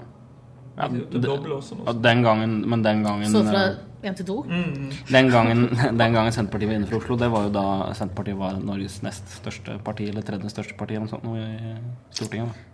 ja, 0.78 0.88
Det, 0.88 1.02
det 1.10 1.20
det- 1.22 1.30
også 1.52 1.76
ja, 1.76 1.92
nå. 1.92 2.00
den 2.02 2.22
gangen, 2.22 2.54
men 2.70 2.82
den 2.82 3.02
gangen 3.04 3.28
Så 3.32 3.42
fra 3.44 3.64
1 4.10 4.18
til 4.20 4.28
2. 4.28 4.36
Mm. 4.50 4.92
Den 5.10 5.30
gangen, 5.32 5.64
den 6.02 6.18
gangen 6.18 6.34
Senterpartiet 6.36 6.70
var 6.70 6.78
inne 6.78 6.90
fra 6.90 7.00
Oslo, 7.00 7.16
det 7.20 7.30
var 7.32 7.48
jo 7.48 7.54
da 7.54 7.64
Senterpartiet 7.96 8.38
var 8.40 8.60
Norges 8.60 9.00
nest 9.06 9.34
største 9.40 9.78
parti, 9.86 10.08
eller 10.10 10.26
tredje 10.26 10.52
største 10.52 10.76
parti 10.78 10.96
eller 10.96 11.08
noe 11.08 11.14
sånt 11.14 11.26
i 11.34 11.74
Stortinget. 12.14 12.52
Da. 12.52 12.70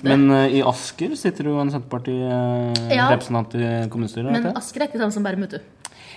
Men 0.00 0.30
uh, 0.32 0.46
i 0.48 0.62
Asker 0.64 1.12
sitter 1.20 1.50
jo 1.50 1.58
en 1.60 1.70
Senterparti-representant 1.72 3.56
Ja. 3.60 3.84
i 3.84 3.88
kommunestyret. 3.92 4.32
Men. 4.32 4.52
Asker 4.56 4.80
er 4.80 4.88
ikke 4.88 5.02
samme 5.02 5.12
som 5.12 5.26
Bærum, 5.26 5.44
vet 5.44 5.58
du. 5.58 5.73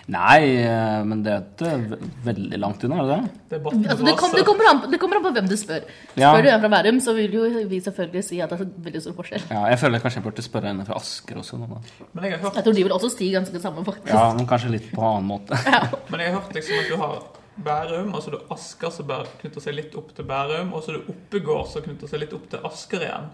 Nei, 0.08 0.64
eh, 0.64 1.02
men 1.04 1.20
det 1.26 1.32
er 1.34 1.42
ikke 1.44 1.98
veldig 2.24 2.60
langt 2.62 2.84
unna, 2.88 3.02
er 3.02 3.10
det 3.10 3.16
det? 3.52 3.58
Altså, 3.60 4.06
det, 4.08 4.14
kom, 4.16 4.36
det, 4.38 4.44
kommer 4.48 4.70
an 4.70 4.78
på, 4.80 4.92
det 4.94 5.00
kommer 5.02 5.20
an 5.20 5.26
på 5.26 5.32
hvem 5.36 5.50
du 5.52 5.56
spør. 5.60 5.84
Ja. 6.16 6.30
Spør 6.32 6.46
du 6.46 6.50
en 6.54 6.62
fra 6.64 6.70
Bærum, 6.72 7.02
så 7.04 7.16
vil 7.18 7.36
jo 7.36 7.48
vi 7.68 7.80
selvfølgelig 7.84 8.24
si 8.24 8.40
at 8.44 8.54
det 8.54 8.62
er 8.64 8.70
veldig 8.86 9.02
stor 9.04 9.18
forskjell. 9.18 9.50
Ja, 9.52 9.66
jeg 9.74 9.82
føler 9.82 10.04
kanskje 10.04 10.22
jeg 10.22 10.28
burde 10.30 10.46
spørre 10.46 10.72
en 10.72 10.80
fra 10.88 10.96
Asker 11.02 11.42
også. 11.42 11.60
Nå. 11.60 11.68
Men 12.14 12.30
jeg 12.30 12.38
har 12.38 12.46
hørt, 12.46 12.56
Jeg 12.56 12.68
tror 12.70 12.78
de 12.78 12.86
vil 12.88 12.96
også 12.96 13.10
si 13.18 13.28
ganske 13.36 13.58
det 13.58 13.64
samme, 13.66 13.84
faktisk. 13.90 14.14
Ja, 14.14 14.30
men 14.38 14.48
kanskje 14.48 14.72
litt 14.78 14.88
på 14.94 15.04
annen 15.10 15.28
måte. 15.28 15.60
men 16.14 16.24
jeg 16.24 16.32
har 16.32 16.40
hørt 16.40 16.56
liksom 16.56 16.80
at 16.80 16.94
du 16.94 16.98
har 17.04 17.20
Bærum, 17.68 18.16
og 18.16 18.24
så 18.24 18.32
er 18.32 18.38
det 18.38 18.42
Asker 18.56 18.96
som 18.96 19.12
knytter 19.42 19.68
seg 19.68 19.76
litt 19.76 20.00
opp 20.00 20.16
til 20.16 20.30
Bærum, 20.30 20.72
og 20.72 20.86
så 20.86 20.94
er 20.94 21.02
det 21.02 21.16
Oppegård 21.18 21.68
som 21.74 21.84
knytter 21.84 22.08
seg 22.08 22.24
litt 22.24 22.36
opp 22.38 22.48
til 22.54 22.64
Asker 22.72 23.04
igjen. 23.04 23.28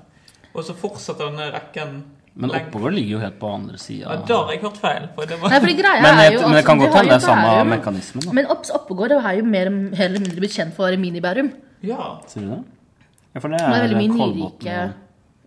Og 0.53 0.65
så 0.65 0.73
fortsetter 0.77 1.29
denne 1.29 1.51
rekken 1.53 1.99
Men 2.34 2.50
oppover 2.58 2.89
ligger 2.96 3.12
jo 3.13 3.19
helt 3.22 3.36
på 3.38 3.46
andre 3.54 3.78
sida. 3.78 4.10
Ja, 4.10 4.15
da 4.26 4.38
har 4.41 4.50
jeg 4.56 4.62
hørt 4.63 4.78
feil. 4.82 5.04
For 5.13 5.22
det 5.30 5.36
var, 5.41 5.50
Nei, 5.54 5.60
det 5.62 5.76
greia 5.78 6.02
Men, 6.02 6.17
er 6.17 6.32
jo 6.34 6.39
men 6.48 6.56
det 6.58 6.63
kan 6.65 6.80
godt 6.82 6.96
har 6.96 7.04
hende 7.04 7.13
det 7.13 7.19
er 7.19 7.26
samme 7.28 7.46
Bærum, 7.52 7.69
mekanismen. 7.76 8.22
da. 8.26 8.32
Men 8.39 8.46
Opps 8.56 8.69
Oppegård 8.74 9.12
er 9.19 9.34
jo 9.38 9.43
mer 9.46 9.67
eller 9.69 10.19
mindre 10.24 10.39
blitt 10.41 10.56
kjent 10.58 10.74
for 10.74 10.89
Mini-Bærum. 11.04 11.50
ja, 11.86 12.02
Sier 12.32 12.43
du 12.48 12.52
det? 12.56 12.62
Ja, 13.36 13.39
for 13.39 13.48
det 13.54 13.60
Det 13.62 13.67
er 13.69 13.86
veldig 13.88 14.02
mye 14.02 14.13
nyrike 14.17 14.74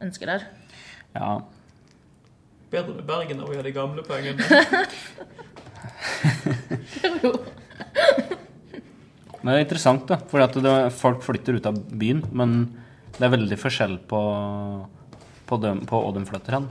ønsker 0.07 0.27
der. 0.27 0.41
Ja. 1.17 1.31
bedre 2.71 2.95
med 2.95 3.05
Bergen 3.07 3.37
når 3.39 3.47
vi 3.49 3.55
gjøre 3.57 3.67
de 3.67 3.73
gamle 3.73 4.03
pengene. 4.07 4.43
Men 9.47 9.55
det 9.55 9.61
er 9.61 9.65
interessant, 9.67 10.09
da. 10.11 10.17
For 10.27 10.43
folk 10.91 11.23
flytter 11.23 11.61
ut 11.61 11.67
av 11.71 11.77
byen. 11.95 12.25
Men 12.35 12.55
det 13.17 13.29
er 13.29 13.35
veldig 13.37 13.59
forskjell 13.63 13.95
på, 14.11 14.21
på, 15.47 15.59
dem, 15.63 15.81
på 15.87 16.01
hvor 16.03 16.15
de 16.17 16.25
flytter 16.29 16.59
hen. 16.59 16.69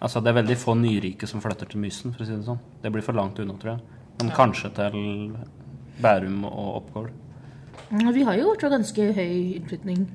Altså, 0.00 0.20
det 0.20 0.28
er 0.32 0.42
veldig 0.42 0.56
få 0.60 0.74
nyrike 0.76 1.26
som 1.28 1.40
flytter 1.40 1.68
til 1.72 1.80
Mysen, 1.80 2.12
for 2.12 2.22
å 2.22 2.26
si 2.28 2.34
det 2.36 2.44
sånn. 2.44 2.58
Det 2.82 2.92
blir 2.92 3.02
for 3.04 3.16
langt 3.16 3.38
unna, 3.40 3.54
tror 3.60 3.74
jeg. 3.76 3.80
Men 4.20 4.32
kanskje 4.36 4.70
til 4.76 4.96
Bærum 6.02 6.42
og 6.48 6.82
Oppgård. 6.82 7.10
Vi 8.12 8.24
har 8.26 8.36
jo 8.36 8.50
vært 8.52 8.66
ganske 8.72 9.06
høy 9.16 9.56
innflytning 9.56 10.06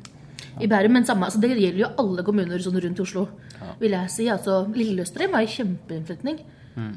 i 0.62 0.68
Bærum, 0.68 0.92
men 0.98 1.06
samme, 1.08 1.26
altså, 1.30 1.40
det 1.42 1.54
gjelder 1.56 1.80
jo 1.86 1.92
alle 2.04 2.24
kommuner 2.28 2.60
sånn 2.62 2.80
rundt 2.84 3.00
Oslo. 3.00 3.28
vil 3.80 3.92
jeg 3.92 4.10
si. 4.10 4.26
Altså, 4.30 4.66
Lillestrøm 4.74 5.34
har 5.38 5.42
i 5.46 5.52
kjempeinnflytning, 5.58 6.40
Mm. 6.76 6.94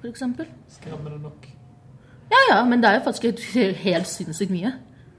for 0.00 0.08
eksempel. 0.08 0.46
Skremmende 0.68 1.20
nok. 1.22 1.46
Ja, 2.30 2.38
ja, 2.50 2.64
men 2.64 2.80
det 2.80 2.88
er 2.90 2.98
jo 2.98 3.04
faktisk 3.10 3.22
helt, 3.22 3.76
helt 3.84 4.06
sinnssykt 4.06 4.50
mye. 4.50 4.72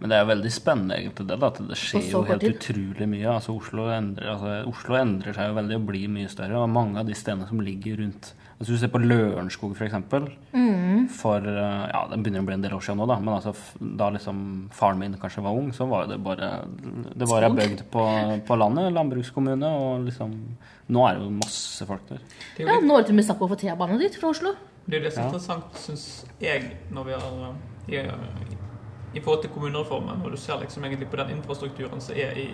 Men 0.05 0.11
det 0.11 0.17
er 0.19 0.21
jo 0.21 0.27
veldig 0.29 0.49
spennende 0.53 0.95
egentlig 1.01 1.23
det, 1.31 1.35
da, 1.41 1.47
at 1.49 1.59
det 1.65 1.75
skjer 1.81 2.03
jo 2.11 2.19
helt 2.29 2.43
tid. 2.43 2.59
utrolig 2.59 3.05
mye. 3.09 3.25
Altså 3.31 3.55
Oslo, 3.57 3.87
endrer, 3.89 4.27
altså 4.35 4.51
Oslo 4.69 4.97
endrer 4.99 5.33
seg 5.33 5.47
jo 5.49 5.55
veldig 5.57 5.77
og 5.79 5.87
blir 5.87 6.11
mye 6.13 6.29
større. 6.29 6.59
Og 6.61 6.69
mange 6.69 6.99
av 7.01 7.07
de 7.09 7.15
stedene 7.17 7.47
som 7.49 7.57
ligger 7.65 7.97
rundt 8.03 8.35
Altså 8.55 8.71
Hvis 8.71 8.79
Du 8.79 8.85
ser 8.85 8.91
på 8.93 9.01
Lørenskog, 9.01 9.73
f.eks. 9.75 9.95
For, 10.07 10.27
Mm. 10.53 11.09
for 11.11 11.37
eh, 11.43 11.89
Ja, 11.91 12.03
det 12.07 12.19
begynner 12.23 12.39
å 12.39 12.45
bli 12.45 12.53
en 12.53 12.61
del 12.61 12.71
år 12.77 12.83
siden 12.85 13.01
nå, 13.01 13.07
da. 13.09 13.17
Men 13.19 13.33
altså, 13.33 13.51
da 13.81 14.11
liksom 14.13 14.69
faren 14.71 15.01
min 15.01 15.17
kanskje 15.19 15.41
var 15.43 15.57
ung, 15.57 15.73
så 15.75 15.89
var 15.89 16.05
jo 16.05 16.11
det 16.13 16.21
bare 16.23 16.51
Det 17.17 17.27
var 17.27 17.43
ei 17.43 17.49
bygd 17.57 17.83
på, 17.91 18.05
på 18.47 18.55
landet, 18.61 18.93
landbrukskommune, 18.93 19.65
og 19.67 20.05
liksom 20.05 20.37
Nå 20.87 21.03
er 21.09 21.17
det 21.17 21.25
jo 21.25 21.33
masse 21.41 21.85
folk 21.89 22.05
der. 22.13 22.21
Er 22.61 22.69
Ja, 22.69 22.77
Nå 22.79 22.93
er 22.95 23.01
det 23.01 23.09
til 23.09 23.17
og 23.17 23.19
med 23.19 23.25
snakk 23.25 23.41
om 23.41 23.49
å 23.49 23.53
få 23.55 23.59
T-bane 23.65 23.97
dit 23.99 24.15
fra 24.21 24.29
Oslo. 24.29 24.53
Det 24.87 24.99
er 25.01 25.03
det 25.09 25.13
som 25.17 25.23
er 25.23 25.25
Ja. 25.25 25.31
interessant, 25.33 25.73
syns 25.81 26.25
jeg, 26.39 26.71
når 26.93 27.05
vi 27.09 27.11
har 27.11 27.55
i, 27.89 28.54
i 29.15 29.21
forhold 29.23 29.41
til 29.45 29.51
kommunereformen, 29.53 30.21
og 30.25 30.31
du 30.31 30.37
ser 30.37 30.59
liksom 30.61 30.83
egentlig 30.83 31.07
på 31.11 31.19
den 31.21 31.29
infrastrukturen 31.37 32.01
som 32.03 32.15
er 32.19 32.35
i 32.37 32.49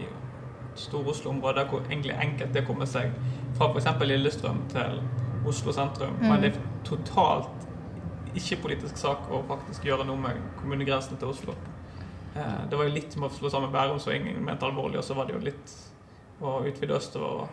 Stor-Oslo-området, 0.75 1.65
hvor 1.67 1.81
egentlig 1.89 2.13
enkelt 2.21 2.53
det 2.53 2.63
kommer 2.67 2.85
seg 2.87 3.11
fra 3.57 3.67
f.eks. 3.73 3.89
Lillestrøm 4.07 4.61
til 4.71 5.01
Oslo 5.47 5.73
sentrum. 5.75 6.13
Men 6.21 6.41
det 6.43 6.53
er 6.53 6.59
totalt 6.87 7.67
ikke-politisk 8.37 8.97
sak 8.97 9.25
å 9.33 9.41
faktisk 9.49 9.85
gjøre 9.89 10.05
noe 10.07 10.21
med 10.21 10.39
kommunegrensene 10.61 11.19
til 11.19 11.33
Oslo. 11.33 11.55
Eh, 12.35 12.69
Det 12.69 12.77
var 12.77 12.87
jo 12.87 12.93
litt 12.95 13.13
som 13.13 13.25
å 13.27 13.31
slå 13.33 13.49
sammen 13.51 13.71
Bærum, 13.73 13.99
så 13.99 14.13
ingen 14.15 14.45
mente 14.45 14.65
alvorlig, 14.65 15.01
og 15.01 15.03
så 15.03 15.17
var 15.17 15.27
det 15.27 15.35
jo 15.35 15.43
litt 15.43 15.73
å 16.41 16.61
utvide 16.65 16.95
østover. 16.95 17.49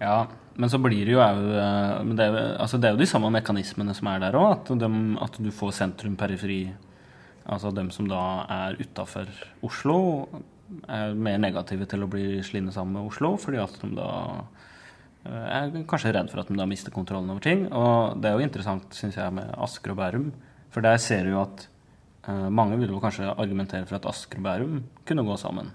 Ja, 0.00 0.26
men 0.56 0.68
så 0.68 0.80
blir 0.82 1.04
det 1.06 1.12
jo 1.14 1.20
au 1.22 1.36
eh, 1.54 2.56
altså 2.58 2.80
det 2.80 2.88
er 2.88 2.96
jo 2.96 3.02
de 3.04 3.06
samme 3.06 3.30
mekanismene 3.30 3.94
som 3.94 4.08
er 4.10 4.24
der 4.24 4.34
òg. 4.34 4.56
At, 4.56 4.72
de, 4.80 4.90
at 5.22 5.38
du 5.38 5.50
får 5.54 5.76
sentrum-periferi. 5.78 6.62
Altså 7.46 7.72
dem 7.74 7.90
som 7.94 8.08
da 8.10 8.22
er 8.50 8.78
utafor 8.80 9.30
Oslo, 9.66 9.98
er 10.88 11.16
mer 11.18 11.40
negative 11.42 11.86
til 11.90 12.04
å 12.04 12.10
bli 12.10 12.40
slinne 12.46 12.72
sammen 12.74 12.96
med 12.98 13.10
Oslo. 13.10 13.34
Fordi 13.40 13.60
at 13.62 13.76
de 13.82 13.90
da 13.96 14.12
eh, 15.26 15.50
er 15.58 15.76
kanskje 15.90 16.14
redd 16.16 16.32
for 16.32 16.42
at 16.42 16.52
de 16.52 16.58
da 16.58 16.68
mister 16.68 16.94
kontrollen 16.94 17.32
over 17.34 17.44
ting. 17.44 17.66
Og 17.68 18.22
det 18.22 18.30
er 18.30 18.38
jo 18.38 18.46
interessant, 18.46 18.88
syns 18.96 19.18
jeg, 19.20 19.36
med 19.36 19.52
Asker 19.58 19.94
og 19.94 20.00
Bærum. 20.00 20.32
For 20.72 20.84
der 20.84 21.00
ser 21.02 21.26
du 21.26 21.34
jo 21.34 21.42
at 21.44 21.66
eh, 22.28 22.48
mange 22.48 22.78
vil 22.80 22.94
jo 22.94 23.02
kanskje 23.02 23.32
argumentere 23.34 23.88
for 23.88 23.98
at 23.98 24.10
Asker 24.12 24.40
og 24.40 24.48
Bærum 24.48 24.82
kunne 25.08 25.26
gå 25.28 25.38
sammen. 25.40 25.72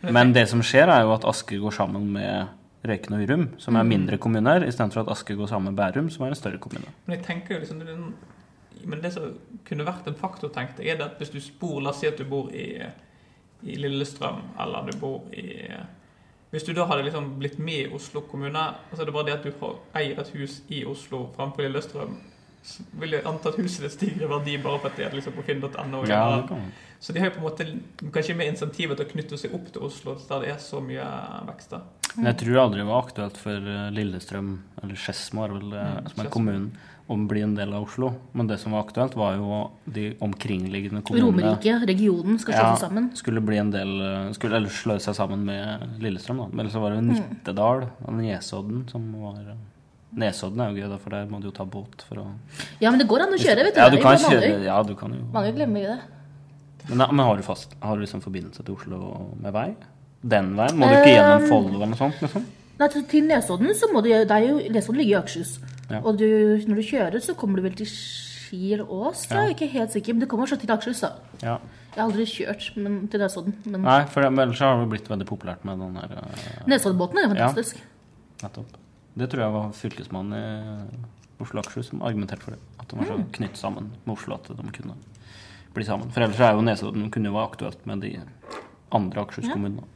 Men 0.00 0.32
det 0.32 0.46
som 0.48 0.62
skjer, 0.64 0.88
er 0.88 1.04
jo 1.04 1.12
at 1.12 1.26
Asker 1.28 1.60
går 1.60 1.74
sammen 1.76 2.06
med 2.14 2.56
Røyken 2.88 3.12
og 3.12 3.20
Hurum, 3.20 3.42
som 3.60 3.76
er 3.76 3.84
mindre 3.84 4.16
kommuner, 4.16 4.64
istedenfor 4.64 5.02
at 5.02 5.10
Asker 5.12 5.36
går 5.36 5.50
sammen 5.50 5.74
med 5.74 5.76
Bærum, 5.76 6.08
som 6.12 6.24
er 6.24 6.32
en 6.32 6.38
større 6.38 6.60
kommune. 6.62 6.88
Men 7.04 7.18
jeg 7.18 7.26
tenker 7.26 7.54
jo 7.54 7.60
liksom 7.60 7.82
Men 8.84 9.02
det 9.02 9.12
som 9.14 9.32
kunne 9.66 9.86
vært 9.86 10.08
en 10.08 10.18
faktor, 10.18 10.52
tenkte 10.54 10.84
jeg, 10.84 10.96
er 10.98 11.04
at 11.06 11.20
hvis 11.20 11.32
du 11.34 11.40
bor 11.60 11.80
La 11.82 11.90
oss 11.92 12.00
si 12.02 12.08
at 12.08 12.18
du 12.18 12.24
bor 12.28 12.50
i, 12.54 12.80
i 13.62 13.78
Lillestrøm, 13.80 14.42
eller 14.58 14.90
du 14.90 14.98
bor 15.00 15.24
i 15.36 15.46
Hvis 16.50 16.64
du 16.66 16.72
da 16.74 16.86
hadde 16.90 17.04
liksom 17.06 17.36
blitt 17.38 17.58
med 17.62 17.84
i 17.84 17.94
Oslo 17.94 18.24
kommune, 18.26 18.62
så 18.90 19.02
er 19.02 19.06
det 19.06 19.14
bare 19.14 19.28
det 19.28 19.36
at 19.38 19.44
du 19.46 19.52
eier 19.94 20.18
et 20.18 20.32
hus 20.34 20.62
i 20.68 20.84
Oslo 20.84 21.28
framfor 21.36 21.62
Lillestrøm, 21.62 22.16
så 22.62 22.82
vil 23.00 23.14
jeg 23.14 23.24
anta 23.24 23.48
at 23.48 23.56
huset 23.56 23.84
ditt 23.86 23.94
stiger 23.94 24.26
i 24.26 24.28
verdi 24.28 24.56
bare 24.60 24.80
for 24.82 24.90
at 24.90 24.98
det 24.98 25.14
liksom 25.14 25.36
på 25.36 25.44
finn.no. 25.46 26.02
Ja. 26.10 26.42
Så 27.00 27.14
de 27.14 27.22
har 27.22 27.30
jo 27.30 27.38
på 27.38 27.40
en 27.40 27.46
måte 27.46 27.66
kanskje 28.12 28.34
mer 28.36 28.50
insentiver 28.50 28.98
til 28.98 29.06
å 29.06 29.12
knytte 29.14 29.38
seg 29.40 29.54
opp 29.56 29.70
til 29.72 29.86
Oslo, 29.86 30.18
der 30.28 30.42
det 30.44 30.50
er 30.52 30.58
så 30.60 30.82
mye 30.84 31.06
vekst. 31.48 31.70
da. 31.72 31.80
Men 32.16 32.28
jeg 32.32 32.40
tror 32.42 32.58
aldri 32.66 32.82
det 32.82 32.88
var 32.90 33.06
aktuelt 33.06 33.38
for 33.40 33.70
eh, 33.72 33.86
Lillestrøm, 33.96 34.50
eller 34.82 35.00
Skedsmo, 35.00 35.46
Mm, 35.48 36.10
som 36.10 36.24
er 36.24 36.30
kommunen, 36.34 36.66
å 37.10 37.16
bli 37.28 37.40
en 37.42 37.54
del 37.58 37.72
av 37.74 37.82
Oslo. 37.88 38.12
Men 38.38 38.46
det 38.46 38.58
som 38.62 38.72
var 38.72 38.84
aktuelt, 38.86 39.16
var 39.18 39.34
jo 39.34 39.70
de 39.90 40.04
omkringliggende 40.22 41.02
kommunene. 41.02 41.26
Romerike, 41.50 41.74
regionen, 41.90 42.38
skal 42.38 42.54
slå 42.54 42.62
Ja, 42.62 42.74
seg 42.76 42.84
sammen. 42.88 43.10
skulle 43.18 43.40
bli 43.42 43.58
en 43.58 43.72
del 43.74 43.90
Skulle 44.36 44.56
eller 44.60 44.68
slå 44.70 44.96
seg 45.02 45.14
sammen 45.18 45.42
med 45.44 45.98
Lillestrøm, 46.00 46.38
da. 46.44 46.46
Men 46.52 46.70
så 46.70 46.80
var 46.80 46.94
det 46.94 47.02
Nittedal 47.08 47.88
og 48.06 48.14
Nesodden 48.14 48.86
som 48.90 49.10
var 49.20 49.42
Nesodden 50.16 50.60
er 50.60 50.70
jo 50.74 50.80
gøy, 50.88 50.98
for 50.98 51.10
der 51.14 51.26
må 51.30 51.38
du 51.40 51.46
jo 51.48 51.52
ta 51.54 51.64
båt 51.64 52.02
for 52.08 52.16
å 52.18 52.24
Ja, 52.82 52.90
men 52.90 52.98
det 52.98 53.06
går 53.10 53.22
an 53.26 53.34
å 53.34 53.38
kjøre, 53.38 53.62
vet 53.68 53.74
du. 53.74 53.80
Ja, 53.80 53.88
du 53.90 53.96
er 53.98 54.02
kan 54.02 54.16
jo 54.18 54.22
mange- 54.28 54.40
kjøre 54.42 54.64
Ja, 54.64 54.82
du 54.82 54.94
kan 54.94 55.12
jo 55.14 55.20
Mange 55.32 55.52
glemmer 55.54 55.80
jo 55.84 55.92
det. 55.94 56.00
Men, 56.88 56.98
men 57.14 57.26
har 57.26 57.36
du 57.36 57.42
fast 57.42 57.74
Har 57.82 57.96
du 57.96 58.02
liksom 58.02 58.20
forbindelse 58.24 58.64
til 58.64 58.74
Oslo 58.74 59.34
med 59.40 59.52
vei? 59.52 59.68
Den 60.22 60.54
veien? 60.56 60.74
Må 60.76 60.88
du 60.88 60.94
ikke 60.96 61.14
gjennom 61.14 61.42
Um, 61.42 61.48
Follo 61.48 61.74
eller 61.76 61.86
noe 61.92 61.96
sånt? 62.00 62.18
Liksom? 62.20 62.44
Nei, 62.80 62.88
til, 62.88 63.02
til 63.04 63.24
Nesodden 63.28 63.74
så 63.76 63.86
må 63.92 64.02
du 64.02 64.08
det 64.10 64.30
er 64.30 64.46
jo, 64.48 64.56
Nesodden 64.72 64.98
ligger 64.98 65.18
i 65.18 65.20
Akershus. 65.22 65.58
Ja. 65.90 66.00
Og 66.06 66.18
du, 66.20 66.26
når 66.70 66.80
du 66.80 66.86
kjører, 66.86 67.20
så 67.24 67.34
kommer 67.38 67.60
du 67.60 67.66
vel 67.66 67.76
til 67.78 67.88
Skirås? 67.90 69.26
Jeg 69.30 69.38
er 69.38 69.54
ikke 69.54 69.70
helt 69.72 69.94
sikker, 69.94 70.16
men 70.16 70.24
du 70.24 70.28
kommer 70.30 70.50
så 70.50 70.58
til 70.60 70.70
Akershus, 70.70 71.02
da. 71.02 71.12
Ja. 71.42 71.58
Jeg 71.90 71.98
har 71.98 72.06
aldri 72.06 72.26
kjørt 72.30 72.66
men, 72.78 72.98
til 73.10 73.22
Nesodden, 73.22 73.56
men 73.66 73.82
Nei, 73.82 74.02
for 74.10 74.22
ellers 74.22 74.60
har 74.62 74.78
det 74.78 74.90
blitt 74.92 75.08
veldig 75.10 75.26
populært 75.26 75.64
med 75.66 75.80
den 75.82 75.96
der 75.98 76.12
uh... 76.22 76.68
Nesoddbåten 76.70 77.18
er 77.18 77.32
fantastisk. 77.32 77.80
Ja. 77.82 78.46
Nettopp. 78.46 78.76
Det 79.18 79.26
tror 79.32 79.42
jeg 79.42 79.54
var 79.56 79.72
fylkesmannen 79.74 80.36
i 80.38 81.42
Oslo 81.42 81.58
og 81.58 81.64
Akershus 81.64 81.90
som 81.90 82.04
argumenterte 82.06 82.46
for 82.46 82.54
det. 82.54 82.60
At 82.78 82.92
de 82.92 83.00
var 83.00 83.10
så 83.10 83.18
knytt 83.40 83.58
sammen 83.58 83.90
med 84.04 84.14
Oslo 84.14 84.38
at 84.38 84.46
de 84.54 84.74
kunne 84.76 84.94
bli 85.74 85.86
sammen. 85.86 86.14
For 86.14 86.22
ellers 86.22 86.40
er 86.46 86.54
jo 86.54 86.64
Nesodden 86.66 87.10
kunne 87.10 87.32
jo 87.32 87.36
være 87.38 87.50
aktuelt 87.50 87.86
med 87.90 88.06
de 88.06 88.14
andre 88.94 89.24
Akershus-kommunene. 89.24 89.86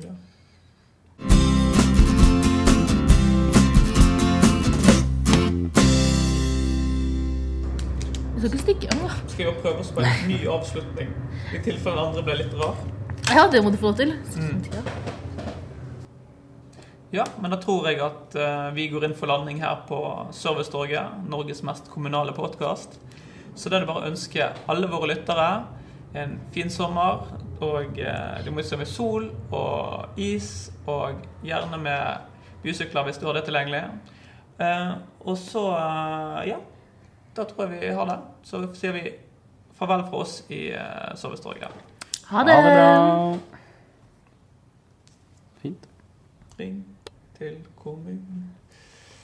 Ja. 0.00 0.16
Vi 1.28 1.71
skal 8.42 8.56
ikke 8.56 8.62
stikke 8.62 8.88
av, 8.90 9.02
da. 9.06 9.16
Skal 9.30 9.44
jeg 9.44 9.58
prøve 9.62 9.82
oss 9.84 9.90
på 9.94 10.02
en 10.02 10.22
ny 10.26 10.38
avslutning, 10.50 11.10
i 11.54 11.58
tilfelle 11.62 11.94
den 11.94 12.08
andre 12.08 12.22
ble 12.26 12.34
litt 12.40 12.54
rar? 12.58 12.80
Ja, 13.30 13.44
det 13.52 13.60
må 13.62 13.70
du 13.70 13.76
få 13.78 13.92
lov 13.92 14.00
til. 14.00 14.16
Mm. 14.34 14.64
Ja. 17.14 17.26
Men 17.38 17.54
da 17.54 17.58
tror 17.62 17.86
jeg 17.86 18.00
at 18.02 18.34
uh, 18.34 18.72
vi 18.74 18.88
går 18.90 19.06
inn 19.06 19.14
for 19.14 19.30
landing 19.30 19.60
her 19.62 19.84
på 19.86 20.00
Servicetorget, 20.34 21.20
Norges 21.30 21.62
mest 21.62 21.86
kommunale 21.92 22.34
podkast. 22.34 22.98
Så 23.54 23.70
da 23.70 23.78
er 23.78 23.84
det 23.84 23.90
bare 23.92 24.02
å 24.02 24.10
ønske 24.10 24.50
alle 24.72 24.90
våre 24.90 25.12
lyttere 25.12 25.46
en 26.18 26.34
fin 26.56 26.72
sommer. 26.72 27.22
Og 27.62 28.02
uh, 28.02 28.42
du 28.42 28.50
må 28.50 28.66
se 28.66 28.80
med 28.80 28.90
sol 28.90 29.30
og 29.54 30.18
is, 30.18 30.72
og 30.90 31.22
gjerne 31.46 31.78
med 31.78 32.26
bysykler 32.66 33.06
hvis 33.06 33.22
du 33.22 33.28
har 33.30 33.38
det 33.38 33.46
tilgjengelig. 33.46 33.86
Uh, 34.58 34.98
og 35.22 35.38
så, 35.38 35.62
eh, 35.78 36.50
ja 36.50 36.58
Da 37.36 37.44
tror 37.48 37.64
jeg 37.64 37.80
vi 37.80 37.92
har 37.96 38.08
det. 38.08 38.18
Så 38.44 38.60
sier 38.76 38.92
vi 38.96 39.04
farvel 39.78 40.04
fra 40.08 40.22
oss 40.24 40.42
i 40.52 40.66
uh, 40.76 41.12
Servicetorget. 41.16 41.68
Ha 42.28 42.44
det. 42.44 42.56
Ha 42.56 42.62
det 42.66 42.74
bra. 42.76 43.38
Fint. 45.62 45.88
Ring 46.58 46.82
til 47.38 47.56
kommunen. 47.76 48.51